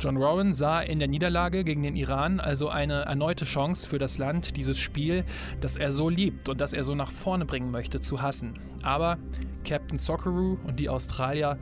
John 0.00 0.18
Warren 0.18 0.52
sah 0.52 0.80
in 0.80 0.98
der 0.98 1.06
Niederlage 1.06 1.62
gegen 1.62 1.84
den 1.84 1.94
Iran 1.94 2.40
also 2.40 2.70
eine 2.70 3.02
erneute 3.02 3.44
Chance 3.44 3.88
für 3.88 4.00
das 4.00 4.18
Land, 4.18 4.56
dieses 4.56 4.80
Spiel, 4.80 5.24
das 5.60 5.76
er 5.76 5.92
so 5.92 6.08
liebt 6.08 6.48
und 6.48 6.60
das 6.60 6.72
er 6.72 6.82
so 6.82 6.96
nach 6.96 7.12
vorne 7.12 7.44
bringen 7.44 7.70
möchte, 7.70 8.00
zu 8.00 8.20
hassen. 8.20 8.54
Aber 8.82 9.16
Captain 9.64 9.98
Socceroo 9.98 10.58
und 10.64 10.80
die 10.80 10.88
Australier 10.88 11.56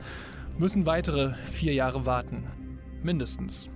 müssen 0.57 0.87
weitere 0.87 1.35
vier 1.45 1.75
Jahre 1.75 2.07
warten. 2.07 2.47
Mindestens. 3.03 3.69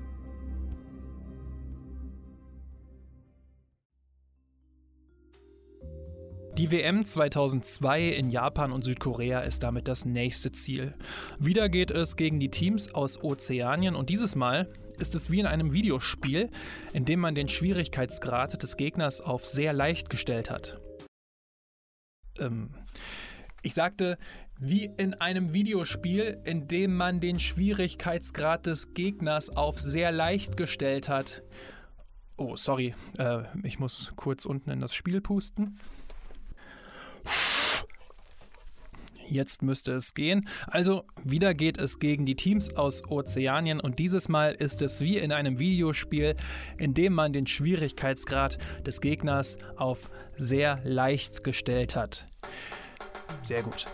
Die 6.57 6.71
WM 6.71 7.05
2002 7.05 8.11
in 8.11 8.29
Japan 8.29 8.71
und 8.71 8.85
Südkorea 8.85 9.41
ist 9.41 9.61
damit 9.61 9.89
das 9.89 10.05
nächste 10.05 10.53
Ziel. 10.53 10.93
Wieder 11.37 11.67
geht 11.67 11.91
es 11.91 12.15
gegen 12.15 12.39
die 12.39 12.49
Teams 12.49 12.95
aus 12.95 13.21
Ozeanien 13.21 13.93
und 13.93 14.09
dieses 14.09 14.37
Mal 14.37 14.71
ist 14.97 15.15
es 15.15 15.29
wie 15.29 15.41
in 15.41 15.47
einem 15.47 15.73
Videospiel, 15.73 16.49
in 16.93 17.03
dem 17.03 17.19
man 17.19 17.35
den 17.35 17.49
Schwierigkeitsgrad 17.49 18.63
des 18.63 18.77
Gegners 18.77 19.19
auf 19.19 19.45
sehr 19.45 19.73
leicht 19.73 20.09
gestellt 20.09 20.49
hat. 20.49 20.79
Ähm, 22.39 22.69
ich 23.61 23.73
sagte, 23.73 24.17
wie 24.57 24.89
in 24.97 25.13
einem 25.13 25.51
Videospiel, 25.51 26.39
in 26.45 26.69
dem 26.69 26.95
man 26.95 27.19
den 27.19 27.37
Schwierigkeitsgrad 27.37 28.65
des 28.65 28.93
Gegners 28.93 29.49
auf 29.49 29.77
sehr 29.77 30.13
leicht 30.13 30.55
gestellt 30.55 31.09
hat. 31.09 31.43
Oh, 32.37 32.55
sorry, 32.55 32.95
äh, 33.17 33.43
ich 33.63 33.77
muss 33.77 34.13
kurz 34.15 34.45
unten 34.45 34.69
in 34.69 34.79
das 34.79 34.93
Spiel 34.93 35.19
pusten. 35.19 35.77
Jetzt 39.27 39.63
müsste 39.63 39.93
es 39.93 40.13
gehen. 40.13 40.47
Also 40.67 41.03
wieder 41.23 41.53
geht 41.53 41.77
es 41.77 41.99
gegen 41.99 42.25
die 42.25 42.35
Teams 42.35 42.75
aus 42.75 43.03
Ozeanien 43.09 43.79
und 43.79 43.99
dieses 43.99 44.29
Mal 44.29 44.53
ist 44.53 44.81
es 44.81 45.01
wie 45.01 45.17
in 45.17 45.31
einem 45.31 45.59
Videospiel, 45.59 46.35
in 46.77 46.93
dem 46.93 47.13
man 47.13 47.33
den 47.33 47.47
Schwierigkeitsgrad 47.47 48.57
des 48.85 49.01
Gegners 49.01 49.57
auf 49.77 50.09
sehr 50.37 50.79
leicht 50.83 51.43
gestellt 51.43 51.95
hat. 51.95 52.27
Sehr 53.41 53.63
gut. 53.63 53.85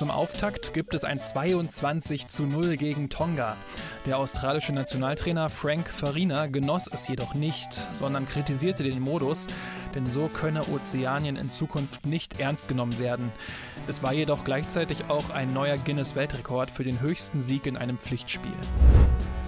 Zum 0.00 0.10
Auftakt 0.10 0.72
gibt 0.72 0.94
es 0.94 1.04
ein 1.04 1.20
22 1.20 2.28
zu 2.28 2.44
0 2.44 2.78
gegen 2.78 3.10
Tonga. 3.10 3.58
Der 4.06 4.16
australische 4.16 4.72
Nationaltrainer 4.72 5.50
Frank 5.50 5.90
Farina 5.90 6.46
genoss 6.46 6.86
es 6.86 7.06
jedoch 7.06 7.34
nicht, 7.34 7.68
sondern 7.92 8.26
kritisierte 8.26 8.82
den 8.82 9.00
Modus, 9.00 9.46
denn 9.94 10.08
so 10.08 10.28
könne 10.28 10.66
Ozeanien 10.68 11.36
in 11.36 11.50
Zukunft 11.50 12.06
nicht 12.06 12.40
ernst 12.40 12.66
genommen 12.66 12.98
werden. 12.98 13.30
Es 13.88 14.02
war 14.02 14.14
jedoch 14.14 14.44
gleichzeitig 14.44 15.10
auch 15.10 15.28
ein 15.30 15.52
neuer 15.52 15.76
Guinness-Weltrekord 15.76 16.70
für 16.70 16.84
den 16.84 17.02
höchsten 17.02 17.42
Sieg 17.42 17.66
in 17.66 17.76
einem 17.76 17.98
Pflichtspiel. 17.98 18.56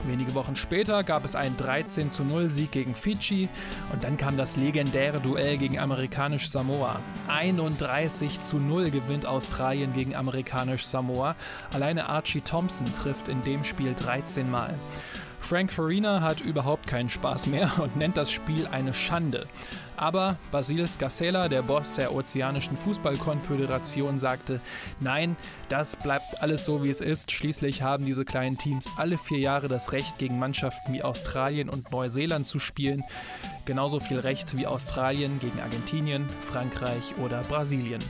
Wenige 0.06 0.35
Wochen 0.35 0.56
später 0.56 1.04
gab 1.04 1.25
es 1.25 1.37
einen 1.37 1.56
13 1.56 2.11
zu 2.11 2.25
0 2.25 2.50
Sieg 2.50 2.73
gegen 2.73 2.94
Fidschi 2.94 3.49
und 3.92 4.02
dann 4.02 4.16
kam 4.16 4.37
das 4.37 4.56
legendäre 4.56 5.21
Duell 5.21 5.59
gegen 5.59 5.78
amerikanisch 5.78 6.50
Samoa. 6.50 6.97
31 7.28 8.40
zu 8.40 8.56
0 8.56 8.90
gewinnt 8.90 9.26
Australien 9.26 9.92
gegen 9.92 10.16
amerikanisch 10.16 10.87
Samoa. 10.87 11.37
Alleine 11.73 12.09
Archie 12.09 12.40
Thompson 12.40 12.87
trifft 12.92 13.28
in 13.28 13.42
dem 13.44 13.62
Spiel 13.62 13.94
13 13.94 14.50
Mal. 14.50 14.75
Frank 15.38 15.73
Farina 15.73 16.21
hat 16.21 16.40
überhaupt 16.40 16.87
keinen 16.87 17.11
Spaß 17.11 17.47
mehr 17.47 17.71
und 17.78 17.97
nennt 17.97 18.16
das 18.16 18.32
Spiel 18.32 18.66
eine 18.73 18.94
Schande. 18.94 19.47
Aber 20.02 20.37
Basil 20.50 20.85
Scasella, 20.88 21.49
der 21.49 21.62
Boss 21.62 21.94
der 21.94 22.12
Ozeanischen 22.12 22.76
Fußballkonföderation, 22.76 24.18
sagte, 24.18 24.61
nein, 24.99 25.37
das 25.68 25.94
bleibt 25.94 26.42
alles 26.42 26.64
so, 26.64 26.82
wie 26.82 26.90
es 26.90 27.00
ist. 27.00 27.30
Schließlich 27.30 27.82
haben 27.82 28.04
diese 28.04 28.25
kleinen 28.25 28.59
Teams 28.59 28.90
alle 28.97 29.16
vier 29.16 29.38
Jahre 29.38 29.68
das 29.68 29.92
Recht, 29.92 30.18
gegen 30.18 30.40
Mannschaften 30.40 30.92
wie 30.92 31.04
Australien 31.04 31.68
und 31.68 31.92
Neuseeland 31.92 32.49
zu 32.49 32.59
spielen. 32.59 33.04
Genauso 33.64 34.00
viel 34.00 34.18
Recht 34.18 34.59
wie 34.59 34.66
Australien 34.66 35.38
gegen 35.38 35.61
Argentinien, 35.61 36.28
Frankreich 36.40 37.14
oder 37.25 37.42
Brasilien. 37.42 38.02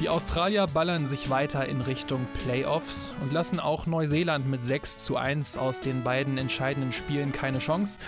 Die 0.00 0.08
Australier 0.08 0.68
ballern 0.68 1.08
sich 1.08 1.28
weiter 1.28 1.66
in 1.66 1.80
Richtung 1.80 2.24
Playoffs 2.44 3.12
und 3.20 3.32
lassen 3.32 3.58
auch 3.58 3.86
Neuseeland 3.86 4.48
mit 4.48 4.64
6 4.64 5.04
zu 5.04 5.16
1 5.16 5.56
aus 5.56 5.80
den 5.80 6.04
beiden 6.04 6.38
entscheidenden 6.38 6.92
Spielen 6.92 7.32
keine 7.32 7.58
Chance. 7.58 7.98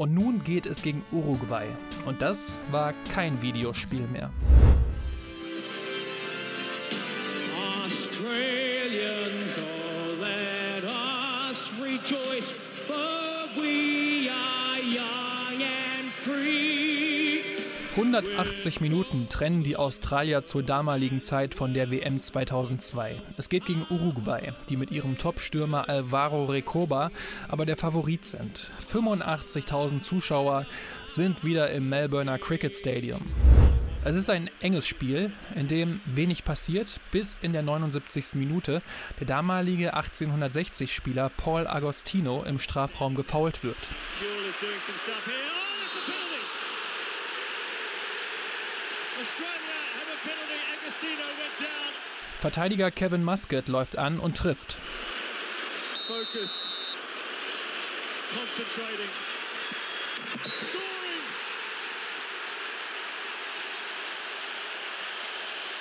Und 0.00 0.14
nun 0.14 0.42
geht 0.42 0.64
es 0.64 0.80
gegen 0.80 1.04
Uruguay. 1.12 1.66
Und 2.06 2.22
das 2.22 2.58
war 2.70 2.94
kein 3.12 3.42
Videospiel 3.42 4.06
mehr. 4.10 4.30
Australians, 7.84 9.58
oh, 9.58 10.22
let 10.22 10.84
us 10.84 11.70
rejoice, 11.78 12.54
180 17.96 18.80
Minuten 18.80 19.28
trennen 19.28 19.64
die 19.64 19.76
Australier 19.76 20.44
zur 20.44 20.62
damaligen 20.62 21.22
Zeit 21.22 21.56
von 21.56 21.74
der 21.74 21.90
WM 21.90 22.20
2002. 22.20 23.20
Es 23.36 23.48
geht 23.48 23.66
gegen 23.66 23.84
Uruguay, 23.90 24.52
die 24.68 24.76
mit 24.76 24.92
ihrem 24.92 25.18
Top-Stürmer 25.18 25.88
Alvaro 25.88 26.44
Recoba 26.44 27.10
aber 27.48 27.66
der 27.66 27.76
Favorit 27.76 28.24
sind. 28.24 28.70
85.000 28.88 30.02
Zuschauer 30.02 30.66
sind 31.08 31.42
wieder 31.42 31.70
im 31.72 31.88
Melbourne 31.88 32.38
Cricket 32.38 32.76
Stadium. 32.76 33.22
Es 34.04 34.14
ist 34.14 34.30
ein 34.30 34.48
enges 34.60 34.86
Spiel, 34.86 35.32
in 35.56 35.66
dem 35.66 36.00
wenig 36.04 36.44
passiert, 36.44 37.00
bis 37.10 37.36
in 37.42 37.52
der 37.52 37.62
79. 37.62 38.34
Minute 38.34 38.82
der 39.18 39.26
damalige 39.26 39.96
1860-Spieler 39.96 41.28
Paul 41.36 41.66
Agostino 41.66 42.44
im 42.44 42.60
Strafraum 42.60 43.16
gefoult 43.16 43.64
wird. 43.64 43.90
Verteidiger 52.38 52.90
Kevin 52.90 53.22
Muscat 53.22 53.68
läuft 53.68 53.98
an 53.98 54.18
und 54.18 54.36
trifft. 54.36 54.78
Focused. 56.06 56.62
Concentrating. 58.34 59.10
Scoring. 60.52 60.90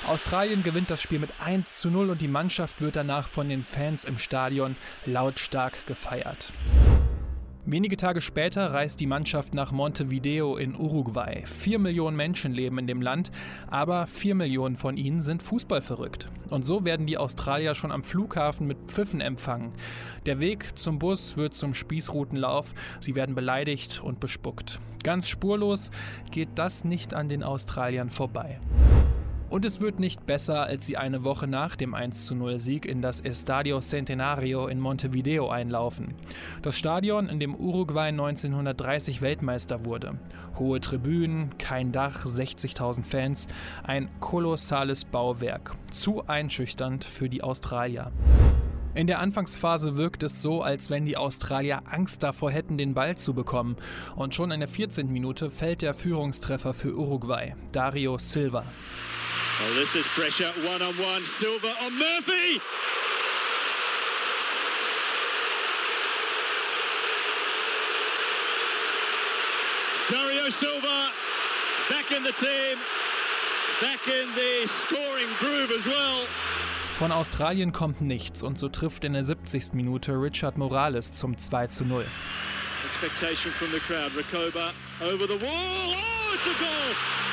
Australien 0.05 0.63
gewinnt 0.63 0.89
das 0.89 1.01
Spiel 1.01 1.19
mit 1.19 1.29
1 1.39 1.79
zu 1.79 1.89
0 1.89 2.09
und 2.09 2.21
die 2.21 2.27
Mannschaft 2.27 2.81
wird 2.81 2.95
danach 2.95 3.29
von 3.29 3.47
den 3.47 3.63
Fans 3.63 4.03
im 4.03 4.17
Stadion 4.17 4.75
lautstark 5.05 5.85
gefeiert. 5.85 6.51
Wenige 7.71 7.97
Tage 7.97 8.19
später 8.19 8.73
reist 8.73 8.99
die 8.99 9.05
Mannschaft 9.05 9.53
nach 9.53 9.71
Montevideo 9.71 10.57
in 10.57 10.75
Uruguay. 10.75 11.43
Vier 11.45 11.77
Millionen 11.77 12.17
Menschen 12.17 12.51
leben 12.51 12.79
in 12.79 12.87
dem 12.87 12.99
Land, 12.99 13.29
aber 13.67 14.07
vier 14.07 14.33
Millionen 14.33 14.75
von 14.75 14.97
ihnen 14.97 15.21
sind 15.21 15.43
fußballverrückt. 15.43 16.29
Und 16.49 16.65
so 16.65 16.83
werden 16.83 17.05
die 17.05 17.19
Australier 17.19 17.75
schon 17.75 17.91
am 17.91 18.03
Flughafen 18.03 18.65
mit 18.65 18.79
Pfiffen 18.87 19.21
empfangen. 19.21 19.73
Der 20.25 20.39
Weg 20.39 20.79
zum 20.79 20.97
Bus 20.97 21.37
wird 21.37 21.53
zum 21.53 21.75
Spießrutenlauf. 21.75 22.73
Sie 23.01 23.13
werden 23.13 23.35
beleidigt 23.35 24.01
und 24.03 24.19
bespuckt. 24.19 24.79
Ganz 25.03 25.27
spurlos 25.27 25.91
geht 26.31 26.49
das 26.55 26.85
nicht 26.85 27.13
an 27.13 27.29
den 27.29 27.43
Australiern 27.43 28.09
vorbei. 28.09 28.59
Und 29.49 29.65
es 29.65 29.81
wird 29.81 29.99
nicht 29.99 30.27
besser, 30.27 30.63
als 30.63 30.85
sie 30.85 30.97
eine 30.97 31.23
Woche 31.23 31.47
nach 31.47 31.75
dem 31.75 31.95
10 31.95 32.59
Sieg 32.59 32.85
in 32.85 33.01
das 33.01 33.19
Estadio 33.19 33.79
Centenario 33.81 34.67
in 34.67 34.79
Montevideo 34.79 35.49
einlaufen. 35.49 36.13
Das 36.61 36.77
Stadion, 36.77 37.27
in 37.27 37.39
dem 37.39 37.55
Uruguay 37.55 38.09
1930 38.09 39.21
Weltmeister 39.21 39.85
wurde. 39.85 40.19
Hohe 40.59 40.79
Tribünen, 40.79 41.57
kein 41.57 41.91
Dach, 41.91 42.25
60.000 42.25 43.03
Fans, 43.03 43.47
ein 43.83 44.09
kolossales 44.19 45.03
Bauwerk. 45.03 45.75
Zu 45.91 46.27
einschüchternd 46.27 47.03
für 47.03 47.27
die 47.27 47.41
Australier. 47.41 48.11
In 48.93 49.07
der 49.07 49.19
Anfangsphase 49.19 49.97
wirkt 49.97 50.23
es 50.23 50.41
so, 50.41 50.61
als 50.61 50.89
wenn 50.89 51.05
die 51.05 51.17
Australier 51.17 51.83
Angst 51.85 52.21
davor 52.21 52.51
hätten, 52.51 52.77
den 52.77 52.93
Ball 52.93 53.17
zu 53.17 53.33
bekommen. 53.33 53.77
Und 54.15 54.35
schon 54.35 54.51
in 54.51 54.59
der 54.59 54.69
14. 54.69 55.11
Minute 55.11 55.49
fällt 55.49 55.81
der 55.81 55.93
Führungstreffer 55.93 56.73
für 56.73 56.95
Uruguay, 56.95 57.55
Dario 57.71 58.17
Silva. 58.17 58.65
Well, 59.59 59.73
this 59.73 59.93
is 59.93 60.07
pressure 60.07 60.53
one 60.63 60.81
on 60.81 60.97
one. 60.97 61.25
Silva 61.25 61.75
on 61.81 61.97
Murphy. 61.99 62.61
Dario 70.09 70.49
Silva 70.49 71.11
back 71.89 72.11
in 72.11 72.23
the 72.23 72.31
team, 72.31 72.77
back 73.81 74.07
in 74.07 74.33
the 74.33 74.65
scoring 74.65 75.27
groove 75.39 75.71
as 75.71 75.85
well. 75.85 76.25
Von 76.93 77.11
Australien 77.11 77.73
kommt 77.73 77.99
nichts 77.99 78.43
und 78.43 78.57
so 78.57 78.69
trifft 78.69 79.03
in 79.03 79.13
der 79.13 79.25
70. 79.25 79.73
Minute 79.73 80.13
Richard 80.13 80.57
Morales 80.57 81.13
zum 81.13 81.37
2 81.37 81.67
zu 81.67 81.83
0. 81.83 82.05
Expectation 82.85 83.51
from 83.53 83.71
the 83.71 83.79
crowd. 83.81 84.13
Rakoba 84.13 84.71
over 85.01 85.27
the 85.27 85.37
wall. 85.37 85.51
Oh, 85.51 86.33
it's 86.33 86.47
a 86.47 86.53
goal! 86.59 87.28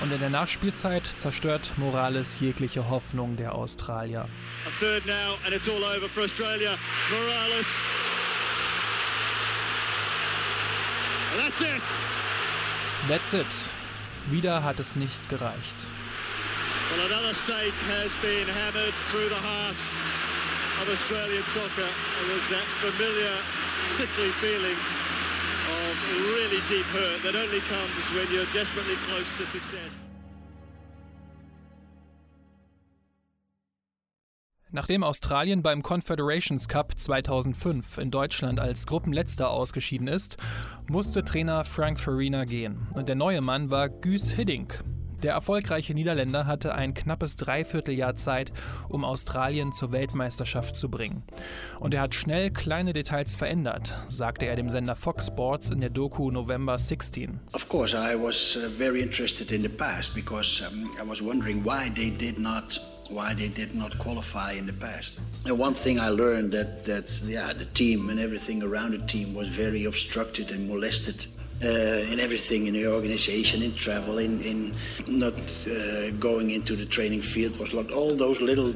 Und 0.00 0.12
in 0.12 0.20
der 0.20 0.30
Nachspielzeit 0.30 1.06
zerstört 1.06 1.72
Morales 1.76 2.38
jegliche 2.38 2.88
Hoffnung 2.88 3.36
der 3.36 3.54
Australier. 3.54 4.28
A 4.66 4.70
third 4.78 5.04
now 5.06 5.36
and 5.44 5.52
it's 5.54 5.68
all 5.68 5.82
over 5.82 6.08
for 6.08 6.22
Australia. 6.22 6.78
Morales. 7.10 7.66
That's 11.36 11.60
it. 11.60 11.82
That's 13.08 13.32
it. 13.32 13.46
Wieder 14.30 14.62
hat 14.62 14.78
es 14.78 14.94
nicht 14.94 15.28
gereicht. 15.28 15.86
Well, 16.90 17.06
another 17.06 17.34
stake 17.34 17.74
has 17.88 18.14
been 18.22 18.48
hammered 18.48 18.94
through 19.10 19.28
the 19.28 19.34
heart 19.34 19.76
of 20.80 20.88
Australian 20.88 21.44
soccer. 21.44 21.88
It 22.22 22.32
was 22.32 22.46
that 22.48 22.64
familiar, 22.80 23.34
sickly 23.96 24.30
feeling 24.40 24.76
really 26.08 26.60
deep 26.68 26.86
hurt 26.86 27.22
that 27.22 27.34
only 27.34 27.60
comes 27.60 28.10
when 28.12 28.30
you're 28.32 28.50
desperately 28.52 28.96
close 29.06 29.30
to 29.36 29.46
success. 29.46 30.02
Nachdem 34.70 35.02
Australien 35.02 35.62
beim 35.62 35.82
Confederations 35.82 36.68
Cup 36.68 36.98
2005 36.98 37.96
in 37.98 38.10
Deutschland 38.10 38.60
als 38.60 38.86
Gruppenletzter 38.86 39.50
ausgeschieden 39.50 40.08
ist, 40.08 40.36
musste 40.88 41.24
Trainer 41.24 41.64
Frank 41.64 41.98
Farina 41.98 42.44
gehen. 42.44 42.86
Und 42.94 43.08
der 43.08 43.16
neue 43.16 43.40
Mann 43.40 43.70
war 43.70 43.88
Guus 43.88 44.30
Hiddink. 44.30 44.84
Der 45.22 45.32
erfolgreiche 45.32 45.94
Niederländer 45.94 46.46
hatte 46.46 46.76
ein 46.76 46.94
knappes 46.94 47.34
Dreivierteljahr 47.34 48.14
Zeit, 48.14 48.52
um 48.88 49.04
Australien 49.04 49.72
zur 49.72 49.90
Weltmeisterschaft 49.90 50.76
zu 50.76 50.88
bringen. 50.88 51.24
Und 51.80 51.92
er 51.92 52.02
hat 52.02 52.14
schnell 52.14 52.50
kleine 52.50 52.92
Details 52.92 53.34
verändert, 53.34 53.98
sagte 54.08 54.46
er 54.46 54.54
dem 54.54 54.70
Sender 54.70 54.94
Fox 54.94 55.26
Sports 55.26 55.70
in 55.70 55.80
der 55.80 55.90
Doku 55.90 56.30
November 56.30 56.78
16. 56.78 57.40
Of 57.52 57.68
course, 57.68 57.96
I 57.96 58.14
was 58.14 58.56
uh, 58.56 58.68
very 58.78 59.02
interested 59.02 59.50
in 59.50 59.62
the 59.62 59.68
past 59.68 60.14
because 60.14 60.62
um, 60.62 60.88
I 61.02 61.08
was 61.08 61.20
wondering 61.20 61.64
why 61.64 61.90
they 61.94 62.10
did 62.10 62.38
not 62.38 62.80
why 63.10 63.34
they 63.34 63.48
did 63.48 63.74
not 63.74 63.98
qualify 63.98 64.52
in 64.52 64.66
the 64.66 64.72
past. 64.72 65.18
And 65.46 65.58
one 65.58 65.74
thing 65.74 65.98
I 65.98 66.10
learned 66.10 66.52
that 66.52 66.84
that 66.84 67.10
yeah, 67.26 67.52
the 67.52 67.66
team 67.74 68.10
and 68.10 68.20
everything 68.20 68.62
around 68.62 68.92
the 68.92 69.04
team 69.06 69.34
was 69.34 69.48
very 69.48 69.86
obstructed 69.86 70.52
and 70.52 70.68
molested 70.68 71.26
uh, 71.62 72.12
in 72.12 72.18
everything 72.20 72.66
in 72.66 72.74
the 72.74 72.86
organization, 72.86 73.62
in 73.62 73.74
travel, 73.74 74.18
in, 74.18 74.74
not 75.06 75.34
uh, 75.66 76.10
going 76.18 76.50
into 76.50 76.76
the 76.76 76.86
training 76.86 77.22
field 77.22 77.58
was 77.58 77.72
like 77.72 77.90
all 77.92 78.16
those 78.16 78.40
little 78.40 78.72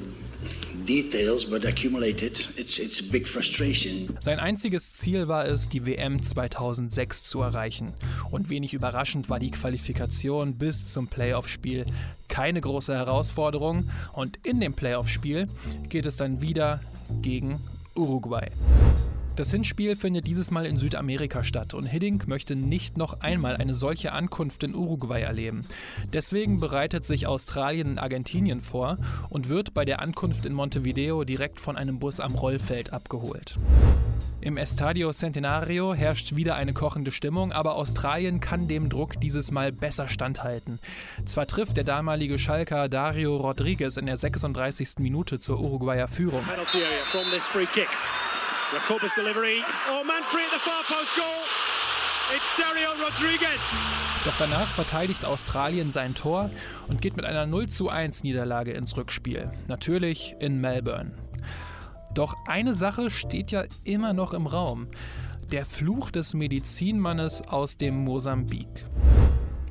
details, 0.85 1.45
but 1.45 1.65
accumulated, 1.65 2.33
it's, 2.57 2.79
it's 2.79 3.01
a 3.01 3.05
big 3.05 3.27
frustration. 3.27 4.17
Sein 4.21 4.39
einziges 4.39 4.95
Ziel 4.95 5.29
war 5.29 5.47
es, 5.47 5.69
die 5.69 5.87
WM 5.87 6.23
2006 6.23 7.25
zu 7.25 7.41
erreichen. 7.41 7.95
Und 8.31 8.49
wenig 8.49 8.75
überraschend 8.75 9.29
war 9.29 9.39
die 9.39 9.51
Qualifikation 9.51 10.55
bis 10.55 10.89
zum 10.89 11.09
Playoff-Spiel 11.09 11.87
keine 12.29 12.61
große 12.61 12.95
Herausforderung. 12.95 13.91
Und 14.13 14.39
in 14.45 14.61
dem 14.61 14.75
Playoff-Spiel 14.75 15.49
geht 15.89 16.07
es 16.07 16.17
dann 16.17 16.41
wieder 16.43 16.81
gegen 17.21 17.61
Uruguay. 17.95 18.51
Das 19.35 19.51
Hinspiel 19.51 19.97
findet 19.97 20.27
dieses 20.27 20.51
Mal 20.51 20.67
in 20.67 20.77
Südamerika 20.77 21.43
statt 21.43 21.73
und 21.73 21.87
Hiddink 21.87 22.29
möchte 22.29 22.55
nicht 22.55 22.99
noch 22.99 23.21
einmal 23.21 23.57
eine 23.57 23.73
solche 23.73 24.13
Ankunft 24.13 24.63
in 24.63 24.75
Uruguay 24.75 25.23
erleben. 25.23 25.63
Deswegen 26.13 26.61
bereitet 26.61 27.07
sich 27.07 27.27
Australien 27.27 27.93
in 27.93 27.99
Argentinien 27.99 28.61
vor 28.61 28.99
und 29.31 29.49
wird 29.49 29.73
bei 29.73 29.87
der 29.87 30.03
Ankunft 30.03 30.45
in 30.45 30.53
Montevideo 30.53 31.25
direkt 31.25 31.61
von 31.61 31.79
einem 31.79 31.99
Bus 31.99 32.21
am 32.21 32.35
Rollfeld 32.35 32.93
abgeholt. 32.93 33.57
Im 34.43 34.59
Estadio 34.59 35.13
Centenario 35.13 35.95
herrscht 35.95 36.37
wieder 36.37 36.57
eine 36.57 36.75
kochende 36.75 37.11
Stimmung, 37.11 37.53
aber 37.53 37.77
Australien 37.77 38.41
kann 38.41 38.69
dem 38.69 38.91
Druck 38.91 39.19
dieses 39.19 39.51
Mal 39.51 39.73
besser 39.73 40.09
standhalten. 40.09 40.79
Zwar 41.25 41.47
trifft 41.47 41.79
der 41.79 41.85
damalige 41.85 42.39
Schalker 42.39 42.91
Dario 42.91 43.37
Rodriguez 43.37 43.97
in 43.97 44.07
der 44.07 44.17
36. 44.19 44.97
Minute 44.99 45.39
zur 45.39 45.61
Uruguayer 45.61 46.09
Führung. 46.09 46.45
Jacobus 48.73 49.13
delivery. 49.15 49.63
Oh, 49.91 50.03
man 50.03 50.23
free 50.31 50.45
at 50.45 50.51
the 50.51 50.59
far 50.59 50.83
post 50.85 51.15
goal. 51.15 51.45
It's 52.35 52.57
Dario 52.57 52.93
Rodriguez. 52.93 53.61
Doch 54.25 54.33
danach 54.39 54.69
verteidigt 54.69 55.27
Australien 55.27 55.93
sein 55.93 56.15
Tor 56.15 56.51
und 56.89 57.03
geht 57.03 57.15
mit 57.17 57.27
einer 57.27 57.45
0 57.45 57.69
zu 57.69 57.91
1 57.91 58.23
Niederlage 58.23 58.71
ins 58.71 58.97
Rückspiel. 58.97 59.51
Natürlich 59.69 60.37
in 60.41 60.59
Melbourne. 60.59 61.13
Doch 62.15 62.35
eine 62.47 62.73
Sache 62.73 63.11
steht 63.11 63.51
ja 63.51 63.65
immer 63.85 64.15
noch 64.15 64.33
im 64.33 64.47
Raum. 64.47 64.89
Der 65.51 65.67
Fluch 65.67 66.11
des 66.11 66.33
Medizinmannes 66.33 67.43
aus 67.43 67.77
dem 67.77 68.03
Mosambik. 68.03 68.87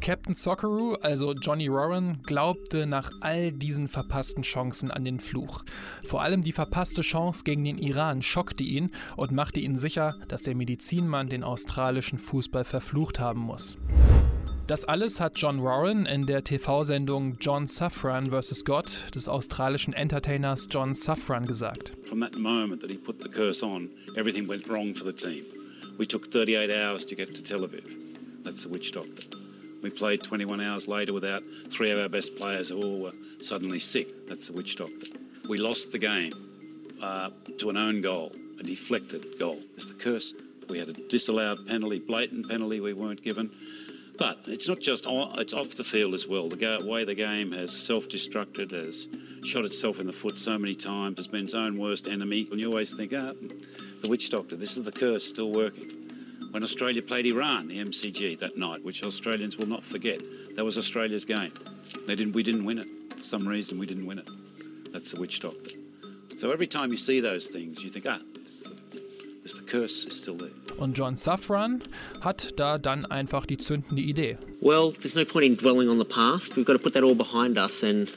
Captain 0.01 0.35
Socceroo, 0.35 0.95
also 1.03 1.33
Johnny 1.33 1.67
Rowan, 1.67 2.21
glaubte 2.23 2.87
nach 2.87 3.11
all 3.21 3.51
diesen 3.51 3.87
verpassten 3.87 4.41
Chancen 4.41 4.89
an 4.89 5.05
den 5.05 5.19
Fluch. 5.19 5.63
Vor 6.03 6.23
allem 6.23 6.41
die 6.41 6.51
verpasste 6.51 7.01
Chance 7.01 7.43
gegen 7.43 7.63
den 7.63 7.77
Iran 7.77 8.23
schockte 8.23 8.63
ihn 8.63 8.89
und 9.15 9.31
machte 9.31 9.59
ihn 9.59 9.77
sicher, 9.77 10.15
dass 10.27 10.41
der 10.41 10.55
Medizinmann 10.55 11.29
den 11.29 11.43
australischen 11.43 12.17
Fußball 12.17 12.63
verflucht 12.63 13.19
haben 13.19 13.41
muss. 13.41 13.77
Das 14.65 14.85
alles 14.85 15.19
hat 15.19 15.37
John 15.37 15.63
Warren 15.63 16.05
in 16.05 16.25
der 16.25 16.43
TV-Sendung 16.43 17.37
John 17.39 17.67
Safran 17.67 18.31
vs. 18.31 18.65
God 18.65 18.91
des 19.13 19.27
australischen 19.27 19.93
Entertainers 19.93 20.67
John 20.71 20.93
Safran 20.95 21.45
gesagt. 21.45 21.93
From 22.03 22.21
that 22.21 22.37
moment 22.37 22.81
that 22.81 22.89
he 22.89 22.97
put 22.97 23.21
the 23.21 23.29
curse 23.29 23.63
on, 23.63 23.89
everything 24.15 24.47
went 24.47 24.67
wrong 24.67 24.95
for 24.95 25.05
the 25.05 25.13
team. 25.13 25.43
We 25.97 26.07
took 26.07 26.25
38 26.25 26.71
hours 26.71 27.05
to 27.05 27.15
get 27.15 27.35
to 27.35 27.43
Tel 27.43 27.61
Aviv. 27.61 27.83
That's 28.43 28.63
the 28.63 28.71
witch 28.71 28.91
doctor. 28.91 29.40
We 29.81 29.89
played 29.89 30.23
21 30.23 30.61
hours 30.61 30.87
later 30.87 31.13
without 31.13 31.43
three 31.69 31.91
of 31.91 31.99
our 31.99 32.09
best 32.09 32.35
players 32.35 32.69
who 32.69 32.81
all 32.81 32.99
were 32.99 33.13
suddenly 33.39 33.79
sick. 33.79 34.27
That's 34.27 34.47
the 34.47 34.53
witch 34.53 34.75
doctor. 34.75 35.07
We 35.49 35.57
lost 35.57 35.91
the 35.91 35.99
game 35.99 36.33
uh, 37.01 37.31
to 37.57 37.69
an 37.69 37.77
own 37.77 38.01
goal, 38.01 38.31
a 38.59 38.63
deflected 38.63 39.39
goal. 39.39 39.59
It's 39.75 39.87
the 39.87 39.95
curse. 39.95 40.33
We 40.69 40.77
had 40.79 40.89
a 40.89 40.93
disallowed 40.93 41.67
penalty, 41.67 41.99
blatant 41.99 42.49
penalty 42.49 42.79
we 42.79 42.93
weren't 42.93 43.23
given. 43.23 43.51
But 44.17 44.39
it's 44.45 44.67
not 44.67 44.79
just 44.79 45.07
on, 45.07 45.39
it's 45.39 45.53
off 45.53 45.73
the 45.73 45.83
field 45.83 46.13
as 46.13 46.27
well. 46.27 46.47
The 46.47 46.85
way 46.85 47.03
the 47.05 47.15
game 47.15 47.51
has 47.53 47.75
self-destructed, 47.75 48.71
has 48.71 49.07
shot 49.43 49.65
itself 49.65 49.99
in 49.99 50.05
the 50.05 50.13
foot 50.13 50.37
so 50.37 50.59
many 50.59 50.75
times, 50.75 51.17
has 51.17 51.27
been 51.27 51.45
its 51.45 51.55
own 51.55 51.79
worst 51.79 52.07
enemy. 52.07 52.47
And 52.51 52.59
you 52.59 52.67
always 52.67 52.95
think, 52.95 53.13
ah, 53.15 53.33
the 54.01 54.09
witch 54.09 54.29
doctor, 54.29 54.55
this 54.55 54.77
is 54.77 54.83
the 54.83 54.91
curse 54.91 55.25
still 55.25 55.51
working 55.51 56.00
when 56.51 56.63
Australia 56.63 57.01
played 57.01 57.25
Iran, 57.25 57.67
the 57.67 57.79
MCG, 57.79 58.37
that 58.39 58.57
night, 58.57 58.83
which 58.83 59.03
Australians 59.03 59.57
will 59.57 59.67
not 59.67 59.83
forget. 59.83 60.21
That 60.55 60.63
was 60.63 60.77
Australia's 60.77 61.25
game. 61.25 61.53
They 62.05 62.15
didn't, 62.15 62.33
we 62.33 62.43
didn't 62.43 62.65
win 62.65 62.77
it. 62.79 62.87
For 63.17 63.23
some 63.23 63.47
reason, 63.47 63.79
we 63.79 63.85
didn't 63.85 64.05
win 64.05 64.19
it. 64.19 64.29
That's 64.91 65.11
the 65.11 65.19
witch 65.19 65.39
doctor. 65.39 65.71
So 66.35 66.51
every 66.51 66.67
time 66.67 66.91
you 66.91 66.97
see 66.97 67.19
those 67.19 67.47
things, 67.47 67.83
you 67.83 67.89
think, 67.89 68.05
ah, 68.07 68.19
it's 68.35 68.71
it's 69.43 69.55
the 69.55 69.63
curse 69.63 70.05
is 70.05 70.15
still 70.15 70.37
there. 70.37 70.51
Und 70.77 70.95
John 70.95 71.15
Safran 71.15 71.81
hat 72.21 72.59
da 72.59 72.77
dann 72.77 73.05
einfach 73.05 73.45
die 73.45 73.57
zündende 73.57 74.01
Idee. 74.01 74.37
Well, 74.61 74.91
there's 74.91 75.15
no 75.15 75.25
point 75.25 75.45
in 75.45 75.55
dwelling 75.55 75.89
on 75.89 75.97
the 75.97 76.05
past. 76.05 76.55
We've 76.55 76.65
got 76.65 76.73
to 76.73 76.79
put 76.79 76.93
that 76.93 77.03
all 77.03 77.15
behind 77.15 77.57
us, 77.57 77.83
and 77.83 78.07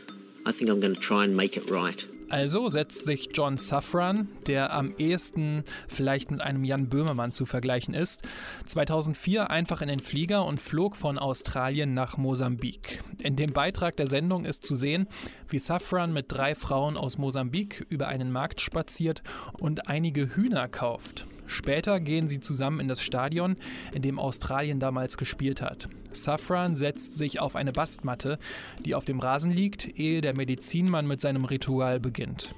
I 0.45 0.53
think 0.53 0.71
I'm 0.71 0.81
going 0.81 0.95
to 0.95 1.01
try 1.01 1.25
and 1.25 1.35
make 1.35 1.57
it 1.57 1.71
right. 1.71 2.05
Also 2.31 2.69
setzt 2.69 3.07
sich 3.07 3.29
John 3.33 3.59
Safran, 3.59 4.29
der 4.47 4.73
am 4.73 4.95
ehesten 4.97 5.65
vielleicht 5.89 6.31
mit 6.31 6.41
einem 6.41 6.65
Jan 6.65 6.89
Böhmermann 6.89 7.33
zu 7.33 7.47
vergleichen 7.47 7.95
ist, 7.95 8.23
2004 8.67 9.51
einfach 9.51 9.83
in 9.83 9.89
den 9.89 10.01
Flieger 10.01 10.45
und 10.45 10.61
flog 10.61 10.97
von 10.97 11.19
Australien 11.19 11.95
nach 11.95 12.17
Mosambik. 12.17 13.03
In 13.19 13.37
dem 13.37 13.53
Beitrag 13.53 13.97
der 13.97 14.07
Sendung 14.07 14.45
ist 14.45 14.65
zu 14.65 14.75
sehen, 14.75 15.07
wie 15.49 15.59
Safran 15.59 16.13
mit 16.13 16.27
drei 16.29 16.55
Frauen 16.55 16.97
aus 16.97 17.19
Mosambik 17.19 17.87
über 17.89 18.09
einen 18.09 18.33
Markt 18.33 18.61
spaziert 18.61 19.23
und 19.59 19.89
einige 19.89 20.35
Hühner 20.35 20.69
kauft. 20.69 21.27
Später 21.47 22.01
gehen 22.01 22.29
sie 22.29 22.41
zusammen 22.41 22.81
in 22.81 22.89
das 22.89 23.03
Stadion, 23.03 23.57
in 23.93 24.03
dem 24.03 24.19
Australien 24.19 24.81
damals 24.81 25.17
gespielt 25.17 25.63
hat. 25.63 25.89
Safran 26.13 26.77
setzt 26.77 27.19
sich 27.19 27.41
auf 27.41 27.57
eine 27.57 27.73
Bastmatte, 27.73 28.39
die 28.85 28.95
auf 28.95 29.05
dem 29.05 29.21
Rasen 29.21 29.51
liegt, 29.51 29.99
ehe 29.99 30.21
der 30.21 30.37
Medizinmann 30.37 31.07
mit 31.07 31.21
seinem 31.21 31.45
Ritual 31.45 32.01
beginnt. 32.01 32.55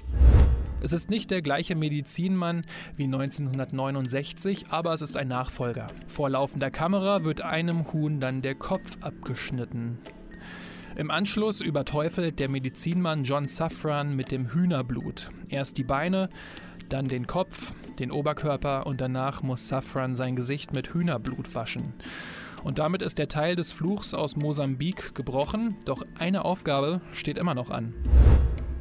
Es 0.79 0.93
ist 0.93 1.09
nicht 1.09 1.31
der 1.31 1.41
gleiche 1.41 1.75
Medizinmann 1.75 2.63
wie 2.95 3.05
1969, 3.05 4.67
aber 4.69 4.93
es 4.93 5.01
ist 5.01 5.17
ein 5.17 5.27
Nachfolger. 5.27 5.87
Vor 6.05 6.29
laufender 6.29 6.69
Kamera 6.69 7.23
wird 7.23 7.41
einem 7.41 7.91
Huhn 7.91 8.19
dann 8.19 8.43
der 8.43 8.53
Kopf 8.53 8.97
abgeschnitten. 9.01 9.97
Im 10.95 11.11
Anschluss 11.11 11.61
überteufelt 11.61 12.39
der 12.39 12.49
Medizinmann 12.49 13.23
John 13.23 13.47
Safran 13.47 14.15
mit 14.15 14.31
dem 14.31 14.53
Hühnerblut. 14.53 15.29
Erst 15.49 15.77
die 15.77 15.83
Beine, 15.83 16.29
dann 16.89 17.07
den 17.07 17.27
Kopf, 17.27 17.73
den 17.99 18.11
Oberkörper 18.11 18.85
und 18.85 19.01
danach 19.01 19.43
muss 19.43 19.67
Safran 19.67 20.15
sein 20.15 20.35
Gesicht 20.35 20.73
mit 20.73 20.93
Hühnerblut 20.93 21.53
waschen. 21.55 21.93
Und 22.63 22.79
damit 22.79 23.01
ist 23.01 23.17
der 23.17 23.27
Teil 23.27 23.55
des 23.55 23.71
Fluchs 23.71 24.13
aus 24.13 24.35
Mosambik 24.35 25.15
gebrochen, 25.15 25.75
doch 25.85 26.03
eine 26.19 26.45
Aufgabe 26.45 27.01
steht 27.11 27.37
immer 27.37 27.53
noch 27.53 27.69
an. 27.69 27.93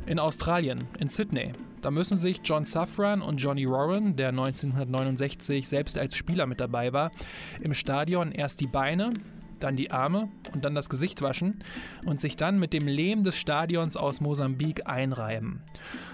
In 0.06 0.18
Australien, 0.18 0.84
in 0.98 1.08
Sydney, 1.08 1.52
da 1.82 1.90
müssen 1.90 2.18
sich 2.18 2.40
John 2.42 2.64
Safran 2.64 3.22
und 3.22 3.38
Johnny 3.38 3.68
Warren, 3.68 4.16
der 4.16 4.30
1969 4.30 5.68
selbst 5.68 5.98
als 5.98 6.16
Spieler 6.16 6.46
mit 6.46 6.60
dabei 6.60 6.92
war, 6.92 7.12
im 7.60 7.74
Stadion 7.74 8.32
erst 8.32 8.60
die 8.60 8.66
Beine, 8.66 9.12
dann 9.58 9.76
die 9.76 9.90
Arme 9.90 10.28
und 10.52 10.64
dann 10.64 10.74
das 10.74 10.88
Gesicht 10.88 11.22
waschen 11.22 11.62
und 12.04 12.20
sich 12.20 12.36
dann 12.36 12.58
mit 12.58 12.72
dem 12.72 12.86
Lehm 12.86 13.24
des 13.24 13.36
Stadions 13.36 13.96
aus 13.96 14.20
Mosambik 14.20 14.88
einreiben. 14.88 15.60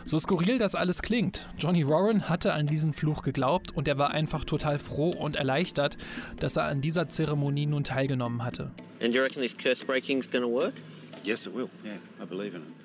So 0.05 0.18
skurril 0.18 0.59
das 0.59 0.74
alles 0.74 1.02
klingt, 1.02 1.48
Johnny 1.59 1.87
Warren 1.87 2.28
hatte 2.28 2.55
an 2.55 2.66
diesen 2.66 2.92
Fluch 2.92 3.22
geglaubt 3.22 3.70
und 3.70 3.88
er 3.88 3.98
war 3.98 4.11
einfach 4.11 4.44
total 4.44 4.78
froh 4.78 5.11
und 5.11 5.37
erleichtert, 5.37 5.96
dass 6.38 6.57
er 6.57 6.64
an 6.64 6.81
dieser 6.81 7.09
Zeremonie 7.09 7.66
nun 7.66 7.85
teilgenommen 7.85 8.44
hatte. 8.44 8.70
And 9.02 9.14
you 9.14 9.22
reckon 9.22 9.42
this 9.42 9.57
curse 9.57 9.85
breaking 9.85 10.18
is 10.18 10.31
going 10.31 10.44
to 10.44 10.50
work? 10.50 10.74
Yes, 11.24 11.46
it 11.46 11.55
will. 11.55 11.68
Yeah, 11.85 11.94
I 12.20 12.26
believe 12.26 12.57
in 12.57 12.62
it. 12.62 12.82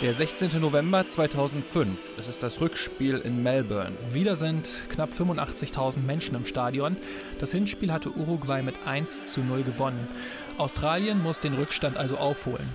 Der 0.00 0.14
16. 0.14 0.58
November 0.58 1.06
2005. 1.06 1.98
Es 2.18 2.26
ist 2.26 2.42
das 2.42 2.58
Rückspiel 2.58 3.18
in 3.18 3.42
Melbourne. 3.42 3.92
Wieder 4.12 4.34
sind 4.34 4.86
knapp 4.88 5.10
85.000 5.10 5.98
Menschen 5.98 6.34
im 6.36 6.46
Stadion. 6.46 6.96
Das 7.38 7.52
Hinspiel 7.52 7.92
hatte 7.92 8.10
Uruguay 8.16 8.62
mit 8.62 8.86
1 8.86 9.30
zu 9.30 9.42
0 9.42 9.62
gewonnen. 9.62 10.08
Australien 10.56 11.22
muss 11.22 11.40
den 11.40 11.52
Rückstand 11.52 11.98
also 11.98 12.16
aufholen. 12.16 12.66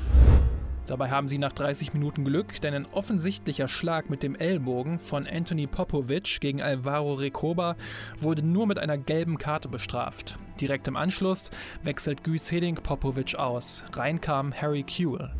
Dabei 0.86 1.10
haben 1.10 1.28
sie 1.28 1.40
nach 1.40 1.52
30 1.52 1.96
Minuten 1.96 2.26
Glück, 2.26 2.62
denn 2.62 2.76
ein 2.76 2.86
offensichtlicher 2.86 3.68
Schlag 3.68 4.12
mit 4.12 4.22
dem 4.22 4.36
Ellbogen 4.36 5.00
von 5.00 5.26
Anthony 5.26 5.66
Popovic 5.66 6.40
gegen 6.42 6.62
Alvaro 6.62 7.16
Recoba 7.16 7.76
wurde 8.20 8.46
nur 8.46 8.68
mit 8.68 8.78
einer 8.78 9.00
gelben 9.00 9.40
Karte 9.40 9.68
bestraft. 9.68 10.38
Direkt 10.62 10.88
im 10.88 10.96
Anschluss 10.96 11.50
wechselt 11.82 12.24
Guy 12.24 12.38
Hiddink 12.38 12.84
Popovic 12.84 13.34
aus. 13.34 13.84
Rein 13.94 14.22
kam 14.22 14.54
Harry 14.54 14.84
Kewell. 14.84 15.32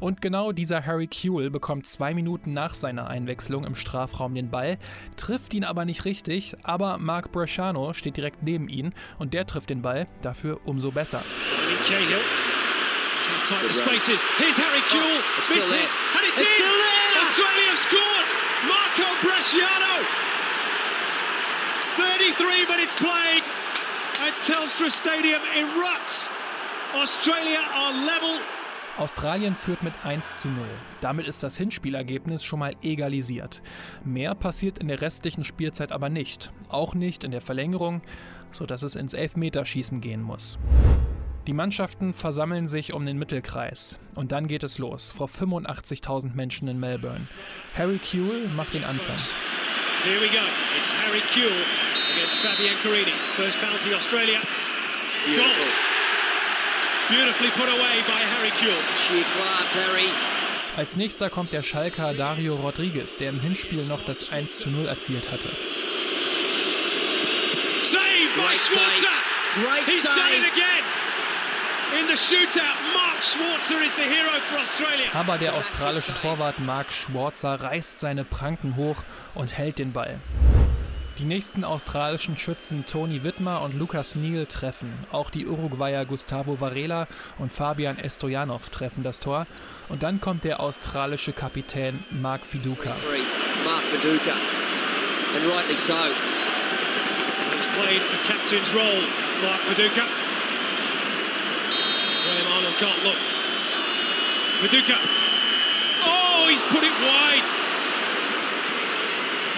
Und 0.00 0.20
genau 0.20 0.52
dieser 0.52 0.86
Harry 0.86 1.06
Kewell 1.06 1.50
bekommt 1.50 1.86
zwei 1.86 2.14
Minuten 2.14 2.52
nach 2.52 2.74
seiner 2.74 3.08
Einwechslung 3.08 3.64
im 3.64 3.74
Strafraum 3.74 4.34
den 4.34 4.50
Ball, 4.50 4.78
trifft 5.16 5.54
ihn 5.54 5.64
aber 5.64 5.84
nicht 5.84 6.04
richtig, 6.04 6.56
aber 6.62 6.98
Mark 6.98 7.32
Bresciano 7.32 7.92
steht 7.94 8.16
direkt 8.16 8.42
neben 8.42 8.68
ihn 8.68 8.94
und 9.18 9.34
der 9.34 9.46
trifft 9.46 9.70
den 9.70 9.82
Ball, 9.82 10.06
dafür 10.22 10.60
umso 10.64 10.90
besser. 10.90 11.22
Oh. 11.24 11.68
Marco 18.66 19.06
Bresciano. 19.22 20.04
33 21.96 22.68
minutes 22.68 22.94
played, 22.96 23.44
and 24.20 24.34
Telstra 24.42 24.90
Stadium 24.90 25.42
erupts. 25.54 26.28
Australia 26.94 27.60
are 27.74 27.92
level 27.92 28.40
Australien 28.98 29.54
führt 29.54 29.84
mit 29.84 29.92
1 30.04 30.40
zu 30.40 30.48
0. 30.48 30.66
Damit 31.00 31.28
ist 31.28 31.42
das 31.44 31.56
Hinspielergebnis 31.56 32.42
schon 32.42 32.58
mal 32.58 32.74
egalisiert. 32.82 33.62
Mehr 34.04 34.34
passiert 34.34 34.78
in 34.78 34.88
der 34.88 35.00
restlichen 35.00 35.44
Spielzeit 35.44 35.92
aber 35.92 36.08
nicht. 36.08 36.52
Auch 36.68 36.94
nicht 36.94 37.22
in 37.22 37.30
der 37.30 37.40
Verlängerung, 37.40 38.02
sodass 38.50 38.82
es 38.82 38.96
ins 38.96 39.14
Elfmeterschießen 39.14 40.00
gehen 40.00 40.20
muss. 40.20 40.58
Die 41.46 41.52
Mannschaften 41.52 42.12
versammeln 42.12 42.66
sich 42.66 42.92
um 42.92 43.06
den 43.06 43.18
Mittelkreis. 43.18 44.00
Und 44.16 44.32
dann 44.32 44.48
geht 44.48 44.64
es 44.64 44.78
los, 44.78 45.10
vor 45.10 45.28
85.000 45.28 46.34
Menschen 46.34 46.66
in 46.66 46.78
Melbourne. 46.78 47.28
Harry 47.74 47.98
Kewell 47.98 48.48
macht 48.48 48.74
den 48.74 48.84
Anfang. 48.84 49.16
Here 50.04 50.20
we 50.20 50.28
go. 50.28 50.44
It's 50.78 50.92
Harry 50.92 51.22
Kewell 51.32 51.64
against 52.16 52.38
Fabian 52.38 52.76
Carini. 52.82 53.12
First 53.36 53.58
penalty, 53.60 53.94
Australia. 53.94 54.40
Beautiful. 55.24 55.54
Goal. 55.54 55.87
Beautifully 57.08 57.50
put 57.50 57.68
away 57.68 58.02
by 58.06 58.20
Harry. 58.32 58.50
Sheer 58.58 59.24
class, 59.34 59.74
Harry. 59.74 60.08
Als 60.76 60.94
nächster 60.96 61.30
kommt 61.30 61.52
der 61.52 61.62
Schalker 61.62 62.12
Dario 62.14 62.56
Rodriguez, 62.56 63.16
der 63.16 63.30
im 63.30 63.40
Hinspiel 63.40 63.84
noch 63.84 64.02
das 64.04 64.30
1 64.30 64.58
zu 64.58 64.70
0 64.70 64.86
erzielt 64.86 65.30
hatte. 65.30 65.48
Saved 67.82 68.34
by 68.36 68.56
Schwarzer. 68.56 69.00
save. 69.00 69.64
Great 69.64 69.86
He's 69.86 70.02
done 70.04 70.14
save. 70.16 70.36
it 70.36 70.52
again. 70.52 70.84
In 71.98 72.06
the 72.06 72.14
shootout, 72.16 72.76
Mark 72.92 73.22
Schwarzer 73.22 73.82
is 73.84 73.94
the 73.94 74.02
hero 74.02 74.38
for 74.50 74.58
Australia. 74.60 75.06
Aber 75.14 75.38
der 75.38 75.54
australische 75.54 76.12
Torwart 76.14 76.58
Mark 76.58 76.92
Schwarzer 76.92 77.60
reißt 77.62 77.98
seine 78.00 78.24
Pranken 78.24 78.76
hoch 78.76 79.02
und 79.34 79.56
hält 79.56 79.78
den 79.78 79.92
Ball. 79.92 80.20
Die 81.18 81.24
nächsten 81.24 81.64
australischen 81.64 82.36
Schützen 82.36 82.84
Toni 82.86 83.24
Wittmer 83.24 83.62
und 83.62 83.74
Lukas 83.74 84.14
Neal 84.14 84.46
treffen. 84.46 84.92
Auch 85.10 85.30
die 85.30 85.48
Uruguayer 85.48 86.04
Gustavo 86.04 86.60
Varela 86.60 87.08
und 87.38 87.52
Fabian 87.52 87.98
Estojanov 87.98 88.68
treffen 88.68 89.02
das 89.02 89.18
Tor. 89.18 89.48
Und 89.88 90.04
dann 90.04 90.20
kommt 90.20 90.44
der 90.44 90.60
australische 90.60 91.32
Kapitän 91.32 92.04
Mark 92.10 92.46
Fiduka. 92.46 92.94
Three. 93.00 93.26
Mark 93.64 93.82
Viduka. 93.90 94.34
And 95.34 95.44
rightly 95.44 95.76
so. 95.76 95.92
He's 97.56 97.66
played 97.66 98.00
the 98.12 98.18
captain's 98.24 98.72
role, 98.72 99.02
Mark 99.42 99.60
Viduka. 99.68 100.04
Graham 102.22 102.46
Arnold 102.52 102.76
can't 102.76 103.02
look. 103.02 103.18
Viduka. 104.60 104.96
Oh, 106.04 106.46
he's 106.48 106.62
put 106.62 106.84
it 106.84 106.92
wide. 107.00 107.18
Would 107.18 107.26
you 107.26 107.56
believe 109.02 109.57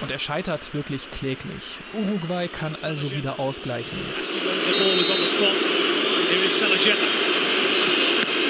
Und 0.00 0.10
er 0.10 0.18
scheitert 0.18 0.74
wirklich 0.74 1.10
kläglich. 1.10 1.78
Uruguay 1.94 2.48
kann 2.48 2.76
also 2.82 3.10
wieder 3.10 3.38
ausgleichen. 3.38 3.98
Asking 4.20 4.36
whether 4.40 4.72
the 4.72 4.78
ball 4.78 4.98
was 4.98 5.10
on 5.10 5.16
the 5.18 5.26
spot. 5.26 5.60
Here 6.30 6.44
is 6.44 6.58
Salajeta. 6.58 7.06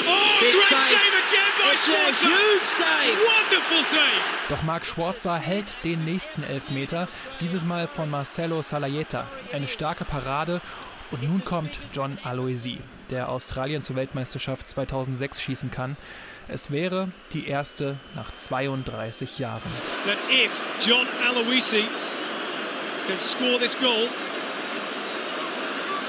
Oh, 0.07 0.41
Big 0.41 0.53
great 0.53 0.63
save. 0.69 0.79
save 0.91 1.15
again 1.23 1.53
by 1.59 1.75
It's 1.75 1.89
a 1.89 1.93
Schwarzer. 1.93 2.27
huge 2.27 2.67
save. 2.67 3.17
Wonderful 3.19 3.85
save. 3.85 4.23
Doch 4.49 4.63
Marc 4.63 4.87
Schwarzer 4.87 5.37
hält 5.39 5.77
den 5.85 6.05
nächsten 6.05 6.43
Elfmeter, 6.43 7.09
dieses 7.41 7.65
Mal 7.65 7.87
von 7.89 8.11
Marcelo 8.11 8.63
Salayeta. 8.63 9.27
Eine 9.53 9.67
starke 9.69 10.05
Parade 10.05 10.61
und 11.11 11.23
nun 11.23 11.45
kommt 11.45 11.71
John 11.93 12.19
Aloisi, 12.25 12.79
der 13.13 13.29
Australien 13.29 13.83
zur 13.83 13.95
Weltmeisterschaft 13.97 14.67
2006 14.69 15.41
schießen 15.43 15.71
kann. 15.71 15.97
Es 16.49 16.71
wäre 16.73 17.09
die 17.33 17.47
erste 17.47 17.99
nach 18.17 18.33
32 18.33 19.39
Jahren. 19.39 19.71
That 20.07 20.17
if 20.31 20.51
John 20.81 21.07
Aloisi 21.29 21.85
can 23.07 23.21
score 23.21 23.59
this 23.59 23.79
goal, 23.79 24.09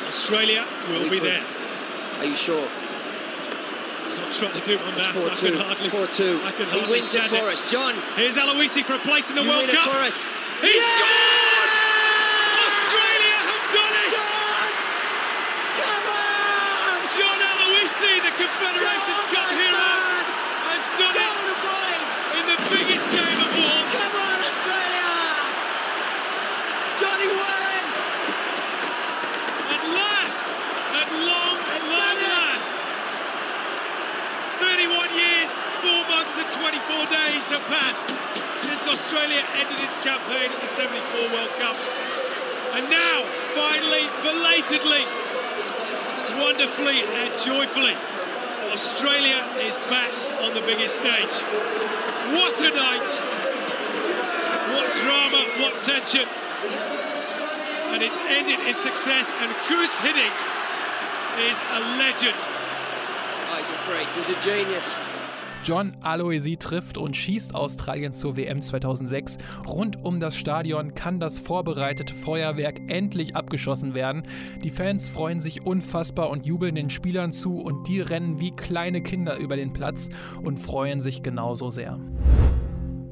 Australia 0.09 0.63
will 0.89 1.09
be 1.09 1.19
there. 1.19 1.41
Are 2.19 2.25
you 2.25 2.35
sure? 2.35 2.67
I'm 2.67 4.31
trying 4.31 4.53
to 4.53 4.59
do 4.61 4.77
my 4.77 4.89
It's 4.97 5.13
maths. 5.13 5.25
I 5.25 5.35
4 5.35 5.35
can 5.35 5.51
2. 5.53 5.57
hardly. 5.59 5.89
4 5.89 6.07
2. 6.07 6.41
I 6.45 6.51
can 6.51 6.65
He 6.65 6.71
hardly 6.79 6.91
wins 6.99 7.13
it 7.15 7.29
for 7.29 7.35
it. 7.49 7.53
us. 7.53 7.63
John, 7.71 7.95
Here's 8.15 8.37
Aloisi 8.37 8.83
for 8.83 8.93
a 8.93 8.99
place 8.99 9.29
in 9.29 9.35
the 9.35 9.43
you 9.43 9.49
World 9.49 9.69
Cup. 9.69 9.91
for 9.91 9.97
us. 9.99 10.27
He 10.61 10.79
scored! 10.79 11.42
24 37.03 37.17
days 37.17 37.49
have 37.49 37.63
passed 37.67 38.07
since 38.55 38.87
Australia 38.87 39.43
ended 39.59 39.79
its 39.83 39.97
campaign 39.97 40.51
at 40.51 40.61
the 40.61 40.67
74 40.67 41.35
World 41.35 41.49
Cup. 41.59 41.75
And 42.73 42.89
now, 42.89 43.25
finally, 43.51 44.07
belatedly, 44.23 45.03
wonderfully 46.39 47.03
and 47.03 47.29
joyfully, 47.43 47.95
Australia 48.71 49.43
is 49.59 49.75
back 49.91 50.11
on 50.43 50.53
the 50.53 50.61
biggest 50.61 50.95
stage. 50.95 51.35
What 52.31 52.55
a 52.61 52.71
night! 52.71 53.09
What 54.71 54.87
drama, 55.03 55.43
what 55.59 55.79
tension. 55.81 56.27
And 57.91 58.01
it's 58.01 58.19
ended 58.31 58.59
in 58.65 58.75
success, 58.77 59.31
and 59.39 59.51
Koos 59.67 59.91
Hiddink 59.97 60.35
is 61.49 61.59
a 61.59 61.79
legend. 61.99 62.39
Oh, 63.51 63.57
he's 63.59 63.69
a 63.69 63.77
freak. 63.83 64.07
He's 64.15 64.35
a 64.35 64.41
genius. 64.41 64.97
John 65.63 65.95
Aloisi 66.01 66.57
trifft 66.57 66.97
und 66.97 67.15
schießt 67.15 67.55
Australien 67.55 68.11
zur 68.11 68.35
WM 68.35 68.61
2006. 68.61 69.37
Rund 69.65 70.03
um 70.03 70.19
das 70.19 70.35
Stadion 70.35 70.93
kann 70.93 71.21
das 71.21 71.39
vorbereitete 71.39 72.13
Feuerwerk 72.13 72.81
endlich 72.89 73.37
abgeschossen 73.37 73.93
werden. 73.93 74.23
Die 74.61 74.69
Fans 74.69 75.07
freuen 75.07 75.39
sich 75.39 75.65
unfassbar 75.65 76.29
und 76.31 76.45
jubeln 76.45 76.75
den 76.75 76.89
Spielern 76.89 77.31
zu 77.31 77.59
und 77.59 77.87
die 77.87 78.01
rennen 78.01 78.41
wie 78.41 78.51
kleine 78.51 79.01
Kinder 79.01 79.37
über 79.37 79.55
den 79.55 79.71
Platz 79.71 80.09
und 80.43 80.59
freuen 80.59 80.99
sich 80.99 81.23
genauso 81.23 81.71
sehr. 81.71 81.97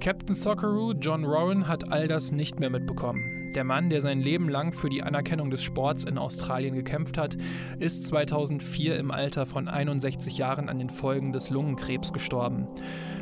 Captain 0.02 0.36
Socceroo 0.36 0.94
John 0.94 1.24
Rowan 1.24 1.70
hat 1.70 1.94
all 1.94 2.10
das 2.10 2.34
nicht 2.34 2.60
mehr 2.60 2.70
mitbekommen. 2.70 3.40
Der 3.56 3.66
Mann, 3.66 3.90
der 3.90 4.00
sein 4.00 4.22
Leben 4.22 4.48
lang 4.48 4.72
für 4.72 4.90
die 4.90 5.04
Anerkennung 5.04 5.50
des 5.50 5.62
Sports 5.62 6.06
in 6.06 6.18
Australien 6.18 6.74
gekämpft 6.74 7.18
hat, 7.18 7.36
ist 7.80 8.08
2004 8.08 8.98
im 8.98 9.12
Alter 9.12 9.46
von 9.46 9.68
61 9.68 10.38
Jahren 10.38 10.70
an 10.70 10.80
den 10.80 10.90
Folgen 10.90 11.34
des 11.34 11.50
Lungenkrebs 11.50 12.14
gestorben. 12.14 12.68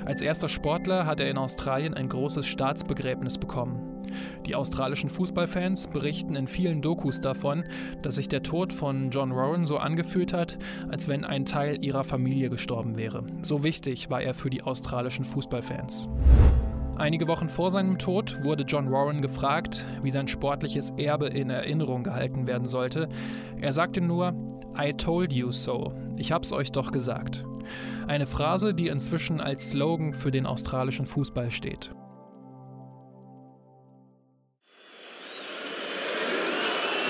Als 0.06 0.22
erster 0.22 0.48
Sportler 0.48 1.08
hat 1.08 1.20
er 1.20 1.32
in 1.32 1.38
Australien 1.38 1.96
ein 1.96 2.10
großes 2.10 2.46
Staatsbegräbnis 2.46 3.40
bekommen. 3.40 4.06
Die 4.46 4.56
australischen 4.56 5.10
Fußballfans 5.10 5.88
berichten 5.88 6.36
in 6.36 6.48
vielen 6.48 6.82
Dokus 6.82 7.22
davon, 7.22 7.64
dass 8.02 8.16
sich 8.16 8.28
der 8.28 8.44
Tod 8.44 8.72
von 8.72 9.10
John 9.10 9.32
Rowan 9.32 9.66
so 9.66 9.78
angefühlt 9.78 10.34
hat, 10.34 10.60
als 10.90 11.08
wenn 11.08 11.26
ein 11.26 11.46
Teil 11.46 11.84
ihrer 11.84 12.04
Familie 12.04 12.50
gestorben 12.50 12.98
wäre. 12.98 13.24
So 13.42 13.64
wichtig 13.64 14.10
war 14.10 14.22
er 14.22 14.34
für 14.34 14.50
die 14.50 14.62
australischen 14.62 15.26
Fußballfans. 15.26 16.08
Einige 17.00 17.30
Wochen 17.30 17.48
vor 17.48 17.72
seinem 17.72 17.98
Tod 17.98 18.44
wurde 18.44 18.64
John 18.64 18.92
Warren 18.92 19.22
gefragt, 19.22 19.86
wie 20.04 20.12
sein 20.12 20.28
sportliches 20.28 20.92
Erbe 20.98 21.28
in 21.28 21.50
Erinnerung 21.50 22.04
gehalten 22.04 22.46
werden 22.46 22.68
sollte. 22.68 23.08
Er 23.62 23.72
sagte 23.72 24.02
nur, 24.02 24.34
I 24.78 24.92
told 24.92 25.32
you 25.32 25.50
so. 25.54 25.94
Ich 26.18 26.34
hab's 26.34 26.52
euch 26.52 26.74
doch 26.74 26.92
gesagt. 26.92 27.46
Eine 28.08 28.28
Phrase, 28.28 28.74
die 28.74 28.88
inzwischen 28.88 29.40
als 29.40 29.70
Slogan 29.70 30.14
für 30.14 30.30
den 30.30 30.46
australischen 30.46 31.06
Fußball 31.06 31.52
steht. 31.52 31.90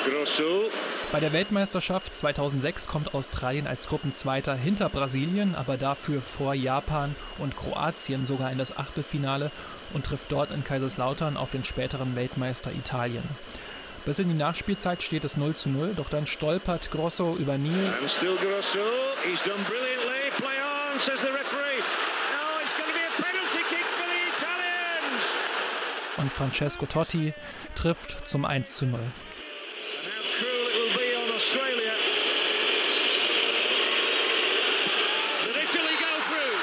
Grosso. 0.05 0.69
Bei 1.11 1.19
der 1.19 1.33
Weltmeisterschaft 1.33 2.13
2006 2.13 2.87
kommt 2.87 3.15
Australien 3.15 3.65
als 3.65 3.87
Gruppenzweiter 3.87 4.53
hinter 4.55 4.89
Brasilien, 4.89 5.55
aber 5.55 5.75
dafür 5.75 6.21
vor 6.21 6.53
Japan 6.53 7.15
und 7.39 7.57
Kroatien 7.57 8.27
sogar 8.27 8.51
in 8.51 8.59
das 8.59 8.77
Achtelfinale 8.77 9.51
und 9.91 10.05
trifft 10.05 10.31
dort 10.31 10.51
in 10.51 10.63
Kaiserslautern 10.63 11.35
auf 11.35 11.49
den 11.49 11.63
späteren 11.63 12.15
Weltmeister 12.15 12.71
Italien. 12.71 13.23
Bis 14.05 14.19
in 14.19 14.29
die 14.29 14.35
Nachspielzeit 14.35 15.01
steht 15.03 15.25
es 15.25 15.35
0 15.35 15.55
zu 15.55 15.69
0, 15.69 15.93
doch 15.95 16.09
dann 16.09 16.27
stolpert 16.27 16.91
Grosso 16.91 17.35
über 17.35 17.57
Neil. 17.57 17.93
And 17.99 18.09
still 18.09 18.35
Grosso. 18.37 18.79
He's 19.23 19.41
done 19.41 19.63
brilliantly. 19.65 20.31
Play 20.37 20.61
on, 20.61 20.99
says 20.99 21.19
the 21.21 21.27
referee. 21.29 21.81
No, 22.31 22.61
it's 22.61 22.73
going 22.77 22.87
to 22.87 22.93
be 22.93 23.03
a 23.03 23.11
penalty 23.21 23.63
kick 23.67 23.85
for 23.97 24.05
the 24.07 24.21
Italians. 24.31 25.25
Und 26.17 26.31
Francesco 26.31 26.85
Totti 26.85 27.33
trifft 27.75 28.27
zum 28.27 28.45
1 28.45 28.73
zu 28.73 28.85
0. 28.85 28.99
And 28.99 29.09
how 30.07 30.23
cruel 30.39 30.69
it 30.69 30.75
will 30.79 30.97
be 30.97 31.15
on 31.17 31.35
Australia. 31.35 31.93
Did 35.43 35.55
Italy 35.57 35.95
go 35.99 36.13
through? 36.29 36.55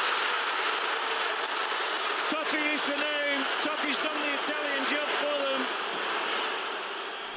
Totti 2.32 2.74
is 2.74 2.82
the 2.82 2.96
name. 2.96 3.44
Totti's 3.62 3.98
done 3.98 4.18
the 4.24 4.32
Italian 4.40 4.84
job 4.88 5.08
for 5.20 5.36
them. 5.44 5.60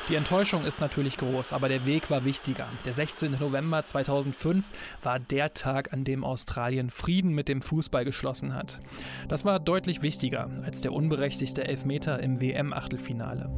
Die 0.09 0.15
Enttäuschung 0.15 0.65
ist 0.65 0.81
natürlich 0.81 1.17
groß, 1.17 1.53
aber 1.53 1.69
der 1.69 1.85
Weg 1.85 2.09
war 2.09 2.25
wichtiger. 2.25 2.67
Der 2.83 2.93
16. 2.93 3.33
November 3.39 3.83
2005 3.83 4.65
war 5.03 5.19
der 5.19 5.53
Tag, 5.53 5.93
an 5.93 6.03
dem 6.03 6.23
Australien 6.23 6.89
Frieden 6.89 7.35
mit 7.35 7.47
dem 7.47 7.61
Fußball 7.61 8.05
geschlossen 8.05 8.55
hat. 8.55 8.79
Das 9.27 9.45
war 9.45 9.59
deutlich 9.59 10.01
wichtiger 10.01 10.49
als 10.63 10.81
der 10.81 10.93
unberechtigte 10.93 11.63
Elfmeter 11.63 12.23
im 12.23 12.41
WM-Achtelfinale. 12.41 13.51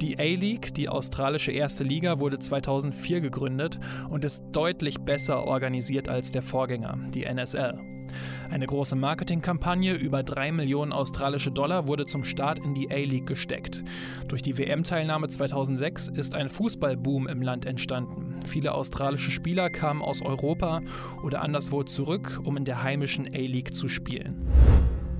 Die 0.00 0.18
A-League, 0.18 0.74
die 0.74 0.88
australische 0.88 1.52
erste 1.52 1.84
Liga, 1.84 2.18
wurde 2.18 2.40
2004 2.40 3.20
gegründet 3.20 3.78
und 4.08 4.24
ist 4.24 4.42
deutlich 4.50 4.98
besser 4.98 5.44
organisiert 5.44 6.08
als 6.08 6.32
der 6.32 6.42
Vorgänger, 6.42 6.98
die 7.14 7.22
NSL. 7.22 7.78
Eine 8.50 8.66
große 8.66 8.96
Marketingkampagne 8.96 9.94
über 9.94 10.22
3 10.22 10.52
Millionen 10.52 10.92
australische 10.92 11.50
Dollar 11.50 11.88
wurde 11.88 12.06
zum 12.06 12.24
Start 12.24 12.58
in 12.58 12.74
die 12.74 12.90
A-League 12.90 13.26
gesteckt. 13.26 13.82
Durch 14.28 14.42
die 14.42 14.58
WM-Teilnahme 14.58 15.28
2006 15.28 16.08
ist 16.08 16.34
ein 16.34 16.48
Fußballboom 16.48 17.28
im 17.28 17.42
Land 17.42 17.66
entstanden. 17.66 18.42
Viele 18.46 18.74
australische 18.74 19.30
Spieler 19.30 19.70
kamen 19.70 20.02
aus 20.02 20.22
Europa 20.22 20.80
oder 21.22 21.42
anderswo 21.42 21.82
zurück, 21.82 22.40
um 22.44 22.56
in 22.56 22.64
der 22.64 22.82
heimischen 22.82 23.26
A-League 23.26 23.74
zu 23.74 23.88
spielen. 23.88 24.46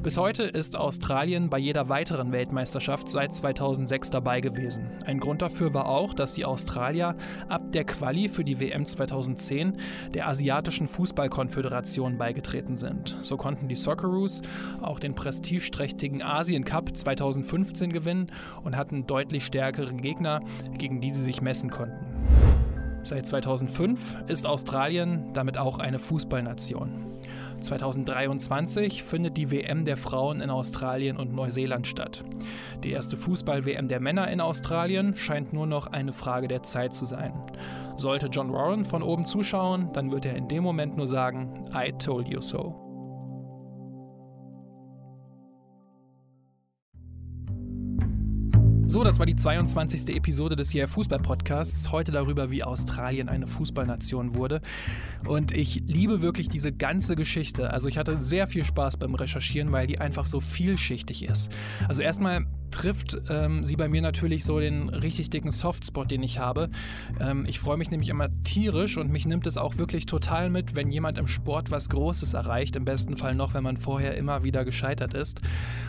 Bis 0.03 0.17
heute 0.17 0.43
ist 0.43 0.75
Australien 0.75 1.49
bei 1.49 1.59
jeder 1.59 1.89
weiteren 1.89 2.33
Weltmeisterschaft 2.33 3.09
seit 3.09 3.33
2006 3.33 4.11
dabei 4.11 4.41
gewesen. 4.41 4.91
Ein 5.07 5.21
Grund 5.21 5.43
dafür 5.43 5.73
war 5.75 5.87
auch, 5.87 6.13
dass 6.13 6.33
die 6.33 6.45
Australier 6.45 7.15
ab 7.49 7.71
der 7.71 7.85
Quali 7.85 8.29
für 8.29 8.43
die 8.43 8.59
WM 8.59 8.85
2010 8.85 9.79
der 10.13 10.27
Asiatischen 10.27 10.89
Fußballkonföderation 10.89 12.19
beigetreten 12.19 12.79
sind. 12.79 13.17
So 13.23 13.37
konnten 13.37 13.69
die 13.69 13.77
Socceroos 13.77 14.43
auch 14.81 14.99
den 14.99 15.15
prestigeträchtigen 15.15 16.21
Asien 16.21 16.65
Cup 16.65 16.97
2015 16.97 17.93
gewinnen 17.93 18.33
und 18.65 18.77
hatten 18.77 19.07
deutlich 19.07 19.45
stärkere 19.45 19.95
Gegner, 19.95 20.41
gegen 20.79 21.01
die 21.01 21.13
sie 21.13 21.23
sich 21.23 21.43
messen 21.43 21.71
konnten. 21.71 22.13
Seit 23.05 23.29
2005 23.29 24.25
ist 24.29 24.47
Australien 24.47 25.33
damit 25.33 25.59
auch 25.59 25.79
eine 25.79 26.01
Fußballnation. 26.01 27.07
2023 27.63 29.03
findet 29.03 29.37
die 29.37 29.51
WM 29.51 29.85
der 29.85 29.97
Frauen 29.97 30.41
in 30.41 30.51
Australien 30.51 31.17
und 31.17 31.33
Neuseeland 31.33 31.87
statt. 31.87 32.25
Die 32.83 32.91
erste 32.91 33.17
Fußball-WM 33.17 33.89
der 33.89 34.01
Männer 34.01 34.29
in 34.29 34.41
Australien 34.41 35.17
scheint 35.17 35.53
nur 35.53 35.67
noch 35.67 35.87
eine 35.87 36.13
Frage 36.13 36.49
der 36.49 36.63
Zeit 36.63 36.95
zu 36.95 37.05
sein. 37.05 37.33
Sollte 37.97 38.27
John 38.27 38.53
Warren 38.53 38.85
von 38.85 39.03
oben 39.03 39.27
zuschauen, 39.27 39.91
dann 39.93 40.11
wird 40.11 40.27
er 40.27 40.37
in 40.37 40.49
dem 40.49 40.63
Moment 40.63 40.97
nur 40.97 41.07
sagen, 41.07 41.65
I 41.75 41.93
told 41.93 42.29
you 42.29 42.41
so. 42.41 42.82
So, 48.93 49.03
das 49.03 49.19
war 49.19 49.25
die 49.25 49.37
22. 49.37 50.15
Episode 50.15 50.55
des 50.55 50.71
hier 50.71 50.87
Fußball-Podcasts. 50.87 51.93
Heute 51.93 52.13
darüber, 52.13 52.51
wie 52.51 52.63
Australien 52.63 53.31
eine 53.31 53.47
Fußballnation 53.47 54.35
wurde. 54.35 54.61
Und 55.27 55.51
ich 55.51 55.85
liebe 55.87 56.21
wirklich 56.21 56.51
diese 56.51 56.73
ganze 56.73 57.17
Geschichte. 57.17 57.73
Also 57.73 57.89
ich 57.89 57.97
hatte 57.97 58.21
sehr 58.21 58.49
viel 58.49 58.67
Spaß 58.67 58.99
beim 58.99 59.15
Recherchieren, 59.15 59.73
weil 59.73 59.87
die 59.87 59.99
einfach 59.99 60.27
so 60.27 60.41
vielschichtig 60.41 61.25
ist. 61.25 61.51
Also 61.89 62.03
erstmal 62.03 62.45
trifft 62.71 63.17
ähm, 63.31 63.65
sie 63.65 63.77
bei 63.77 63.89
mir 63.89 64.03
natürlich 64.03 64.45
so 64.45 64.61
den 64.61 64.91
richtig 64.91 65.31
dicken 65.31 65.53
Softspot, 65.53 66.11
den 66.11 66.23
ich 66.23 66.39
habe. 66.39 66.69
Ähm, 67.19 67.47
ich 67.47 67.61
freue 67.61 67.79
mich 67.79 67.91
nämlich 67.91 68.11
immer 68.11 68.29
tierisch 68.45 68.99
und 68.99 69.11
mich 69.11 69.25
nimmt 69.25 69.47
es 69.47 69.57
auch 69.57 69.79
wirklich 69.79 70.05
total 70.05 70.51
mit, 70.51 70.75
wenn 70.75 70.91
jemand 70.91 71.17
im 71.17 71.29
Sport 71.29 71.71
was 71.71 71.89
Großes 71.89 72.35
erreicht. 72.35 72.77
Im 72.77 72.85
besten 72.85 73.17
Fall 73.17 73.35
noch, 73.37 73.55
wenn 73.55 73.65
man 73.65 73.79
vorher 73.79 74.17
immer 74.19 74.43
wieder 74.43 74.67
gescheitert 74.67 75.15
ist. 75.15 75.41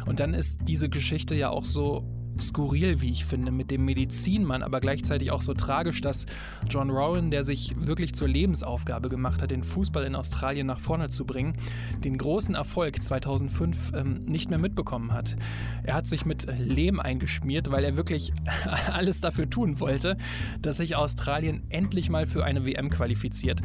Und 0.06 0.22
dann 0.22 0.34
ist 0.34 0.60
diese 0.70 0.88
Geschichte 0.88 1.36
ja 1.36 1.50
auch 1.50 1.66
so 1.66 2.06
skurril, 2.40 3.02
wie 3.02 3.12
ich 3.12 3.26
finde, 3.26 3.52
mit 3.52 3.72
dem 3.72 3.86
Medizinmann, 3.86 4.64
aber 4.64 4.80
gleichzeitig 4.80 5.32
auch 5.32 5.42
so 5.42 5.54
tragisch, 5.54 6.02
dass 6.02 6.26
John 6.70 6.90
Rowan, 6.90 7.32
der 7.32 7.44
sich 7.44 7.74
wirklich 7.78 8.14
zur 8.14 8.28
Lebensaufgabe 8.28 9.10
gemacht 9.10 9.42
hat, 9.42 9.52
den 9.52 9.64
Fußball 9.64 10.04
in 10.04 10.16
Australien 10.16 10.68
nach 10.68 10.80
vorne 10.80 11.10
zu 11.10 11.26
bringen, 11.26 11.56
den 12.04 12.18
großen 12.18 12.56
Erfolg 12.56 13.02
2005 13.02 13.92
ähm, 13.96 14.22
nicht 14.24 14.50
mehr 14.50 14.60
mitbekommen 14.60 15.14
hat. 15.14 15.36
Er 15.84 15.96
hat 15.96 16.08
sich 16.08 16.26
mit 16.26 16.48
Lehm 16.60 17.00
eingeschmiert, 17.00 17.72
weil 17.72 17.84
er 17.84 17.98
wirklich 17.98 18.34
alles 18.92 19.22
dafür 19.22 19.50
tun 19.50 19.80
wollte, 19.80 20.18
dass 20.62 20.78
sich 20.78 20.96
Australien 20.96 21.64
endlich 21.70 22.10
mal 22.10 22.28
für 22.28 22.44
eine 22.44 22.66
WM 22.66 22.90
qualifiziert. 22.90 23.62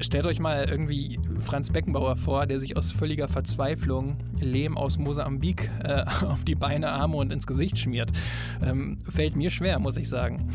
Stellt 0.00 0.26
euch 0.26 0.40
mal 0.40 0.68
irgendwie 0.68 1.20
Franz 1.38 1.70
Beckenbauer 1.70 2.16
vor, 2.16 2.46
der 2.46 2.58
sich 2.58 2.76
aus 2.76 2.90
völliger 2.90 3.28
Verzweiflung 3.28 4.16
Lehm 4.40 4.76
aus 4.76 4.98
Mosambik 4.98 5.70
äh, 5.82 6.02
auf 6.26 6.44
die 6.44 6.56
Beine, 6.56 6.90
Arme 6.90 7.16
und 7.16 7.32
ins 7.32 7.46
Gesicht 7.46 7.78
schmiert. 7.78 8.10
Ähm, 8.62 8.98
fällt 9.08 9.36
mir 9.36 9.50
schwer, 9.50 9.78
muss 9.78 9.96
ich 9.96 10.08
sagen. 10.08 10.50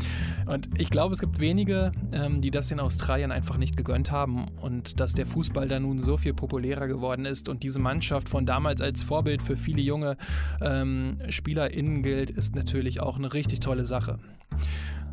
Und 0.46 0.68
ich 0.78 0.90
glaube, 0.90 1.14
es 1.14 1.20
gibt 1.20 1.40
wenige, 1.40 1.90
ähm, 2.12 2.40
die 2.42 2.50
das 2.50 2.70
in 2.70 2.80
Australien 2.80 3.32
einfach 3.32 3.56
nicht 3.56 3.76
gegönnt 3.76 4.10
haben 4.10 4.46
und 4.60 5.00
dass 5.00 5.14
der 5.14 5.26
Fußball 5.26 5.68
da 5.68 5.80
nun 5.80 6.00
so 6.00 6.18
viel 6.18 6.34
populärer 6.34 6.86
geworden 6.86 7.24
ist 7.24 7.48
und 7.48 7.62
diese 7.62 7.78
Mannschaft 7.78 8.28
von 8.28 8.44
damals 8.44 8.82
als 8.82 9.02
Vorbild 9.02 9.40
für 9.40 9.56
viele 9.56 9.80
junge 9.80 10.16
ähm, 10.60 11.18
SpielerInnen 11.28 12.02
gilt, 12.02 12.30
ist 12.30 12.54
natürlich 12.54 13.00
auch 13.00 13.16
eine 13.16 13.32
richtig 13.32 13.60
tolle 13.60 13.86
Sache. 13.86 14.18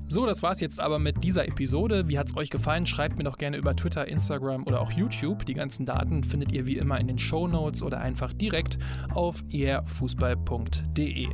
So, 0.09 0.25
das 0.25 0.41
war's 0.41 0.61
jetzt 0.61 0.79
aber 0.79 0.99
mit 0.99 1.21
dieser 1.21 1.45
Episode. 1.49 2.07
Wie 2.07 2.17
hat's 2.17 2.35
euch 2.37 2.49
gefallen? 2.49 2.85
Schreibt 2.85 3.17
mir 3.17 3.25
doch 3.25 3.37
gerne 3.37 3.57
über 3.57 3.75
Twitter, 3.75 4.07
Instagram 4.07 4.63
oder 4.65 4.79
auch 4.79 4.93
YouTube. 4.93 5.45
Die 5.45 5.53
ganzen 5.53 5.85
Daten 5.85 6.23
findet 6.23 6.53
ihr 6.53 6.65
wie 6.65 6.77
immer 6.77 6.97
in 6.97 7.07
den 7.07 7.19
Show 7.19 7.45
Notes 7.45 7.83
oder 7.83 7.99
einfach 7.99 8.31
direkt 8.31 8.79
auf 9.13 9.43
erfußball.de. 9.51 11.27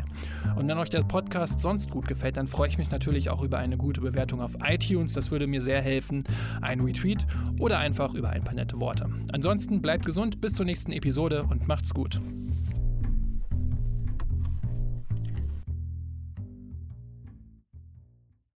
Und 0.56 0.68
wenn 0.68 0.78
euch 0.80 0.90
der 0.90 1.04
Podcast 1.04 1.60
sonst 1.60 1.92
gut 1.92 2.08
gefällt, 2.08 2.36
dann 2.38 2.48
freue 2.48 2.68
ich 2.68 2.80
mich 2.80 2.90
natürlich 2.90 3.30
auch 3.30 3.44
über 3.44 3.60
eine 3.60 3.78
gute 3.78 4.02
Bewertung 4.02 4.42
auf 4.42 4.58
iTunes. 4.64 5.14
Das 5.14 5.30
würde 5.30 5.46
mir 5.46 5.62
sehr 5.62 5.82
helfen. 5.82 6.24
Ein 6.62 6.80
Retweet 6.80 7.28
oder 7.60 7.78
einfach 7.78 8.16
über 8.16 8.32
ein 8.32 8.44
paar 8.44 8.56
nette 8.56 8.80
Worte. 8.80 9.08
Ansonsten 9.32 9.84
bleibt 9.84 10.04
gesund, 10.04 10.42
bis 10.42 10.56
zur 10.56 10.66
nächsten 10.66 10.92
Episode 10.94 11.44
und 11.48 11.68
macht's 11.68 11.94
gut. 11.94 12.20